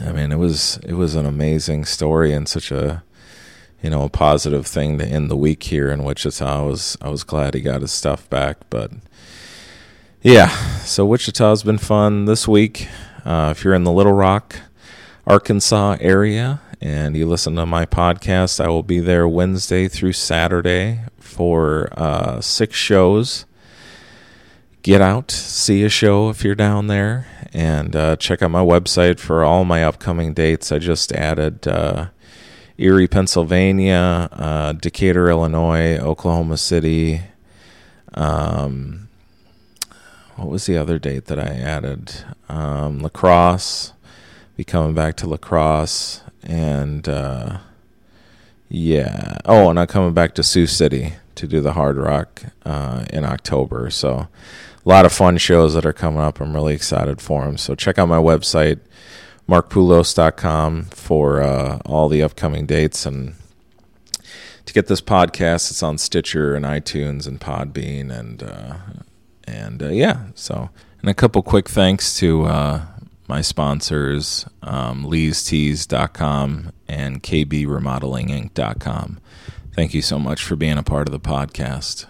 I 0.00 0.10
mean, 0.10 0.32
it 0.32 0.38
was 0.38 0.78
it 0.78 0.94
was 0.94 1.14
an 1.14 1.24
amazing 1.24 1.84
story 1.84 2.32
and 2.32 2.48
such 2.48 2.72
a 2.72 3.04
you 3.80 3.90
know 3.90 4.02
a 4.02 4.08
positive 4.08 4.66
thing 4.66 4.98
to 4.98 5.06
end 5.06 5.30
the 5.30 5.36
week 5.36 5.62
here 5.62 5.90
in 5.90 6.02
Wichita. 6.02 6.44
I 6.44 6.66
was 6.66 6.98
I 7.00 7.10
was 7.10 7.22
glad 7.22 7.54
he 7.54 7.60
got 7.60 7.80
his 7.80 7.92
stuff 7.92 8.28
back, 8.28 8.58
but 8.70 8.90
yeah, 10.24 10.48
so 10.78 11.04
Wichita's 11.04 11.62
been 11.62 11.76
fun 11.76 12.24
this 12.24 12.48
week. 12.48 12.88
Uh, 13.26 13.52
if 13.54 13.62
you're 13.62 13.74
in 13.74 13.84
the 13.84 13.92
Little 13.92 14.14
Rock, 14.14 14.56
Arkansas 15.26 15.98
area 16.00 16.62
and 16.80 17.14
you 17.14 17.26
listen 17.26 17.56
to 17.56 17.66
my 17.66 17.84
podcast, 17.84 18.58
I 18.58 18.68
will 18.68 18.82
be 18.82 19.00
there 19.00 19.28
Wednesday 19.28 19.86
through 19.86 20.14
Saturday 20.14 21.00
for 21.18 21.90
uh, 21.92 22.40
six 22.40 22.74
shows. 22.74 23.44
Get 24.80 25.02
out, 25.02 25.30
see 25.30 25.84
a 25.84 25.90
show 25.90 26.30
if 26.30 26.42
you're 26.42 26.54
down 26.54 26.86
there, 26.86 27.26
and 27.52 27.94
uh, 27.94 28.16
check 28.16 28.40
out 28.40 28.50
my 28.50 28.64
website 28.64 29.20
for 29.20 29.44
all 29.44 29.66
my 29.66 29.84
upcoming 29.84 30.32
dates. 30.32 30.72
I 30.72 30.78
just 30.78 31.12
added 31.12 31.68
uh, 31.68 32.06
Erie, 32.78 33.08
Pennsylvania, 33.08 34.30
uh, 34.32 34.72
Decatur, 34.72 35.28
Illinois, 35.28 35.98
Oklahoma 35.98 36.56
City. 36.56 37.20
Um, 38.14 39.03
what 40.36 40.48
was 40.48 40.66
the 40.66 40.76
other 40.76 40.98
date 40.98 41.26
that 41.26 41.38
I 41.38 41.54
added? 41.54 42.12
Um, 42.48 43.00
La 43.00 43.08
Crosse. 43.08 43.92
Be 44.56 44.64
coming 44.64 44.94
back 44.94 45.16
to 45.16 45.26
La 45.26 45.36
Crosse, 45.36 46.20
and 46.44 47.08
uh, 47.08 47.58
yeah. 48.68 49.38
Oh, 49.44 49.68
and 49.70 49.80
I'm 49.80 49.88
coming 49.88 50.14
back 50.14 50.34
to 50.36 50.44
Sioux 50.44 50.66
City 50.66 51.14
to 51.34 51.46
do 51.48 51.60
the 51.60 51.72
Hard 51.72 51.96
Rock 51.96 52.42
uh, 52.64 53.04
in 53.10 53.24
October. 53.24 53.90
So 53.90 54.28
a 54.84 54.88
lot 54.88 55.06
of 55.06 55.12
fun 55.12 55.38
shows 55.38 55.74
that 55.74 55.86
are 55.86 55.92
coming 55.92 56.20
up. 56.20 56.40
I'm 56.40 56.54
really 56.54 56.74
excited 56.74 57.20
for 57.20 57.44
them. 57.44 57.56
So 57.56 57.74
check 57.74 57.98
out 57.98 58.06
my 58.06 58.18
website, 58.18 58.80
markpoulos.com, 59.48 60.84
for 60.84 61.42
uh, 61.42 61.78
all 61.84 62.08
the 62.08 62.22
upcoming 62.22 62.66
dates 62.66 63.06
and 63.06 63.34
to 64.66 64.72
get 64.72 64.86
this 64.86 65.00
podcast. 65.00 65.70
It's 65.70 65.82
on 65.82 65.98
Stitcher 65.98 66.54
and 66.54 66.64
iTunes 66.64 67.26
and 67.26 67.40
Podbean 67.40 68.16
and 68.16 68.42
uh, 68.42 68.76
and 69.46 69.82
uh, 69.82 69.88
yeah. 69.88 70.26
So 70.34 70.70
and 71.00 71.10
a 71.10 71.14
couple 71.14 71.42
quick 71.42 71.68
thanks 71.68 72.16
to 72.18 72.44
uh, 72.44 72.86
my 73.28 73.40
sponsors, 73.42 74.46
um, 74.62 75.04
Lee'sTees.com 75.04 76.72
and 76.88 77.22
KBRemodelinginc.com. 77.22 79.20
Thank 79.74 79.94
you 79.94 80.02
so 80.02 80.18
much 80.18 80.42
for 80.44 80.56
being 80.56 80.78
a 80.78 80.82
part 80.82 81.08
of 81.08 81.12
the 81.12 81.20
podcast. 81.20 82.06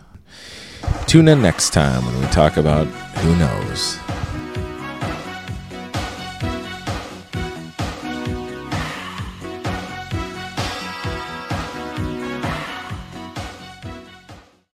Tune 1.07 1.29
in 1.29 1.41
next 1.43 1.73
time 1.73 2.05
when 2.05 2.21
we 2.21 2.27
talk 2.29 2.57
about 2.57 2.87
who 2.87 3.35
knows. 3.37 3.99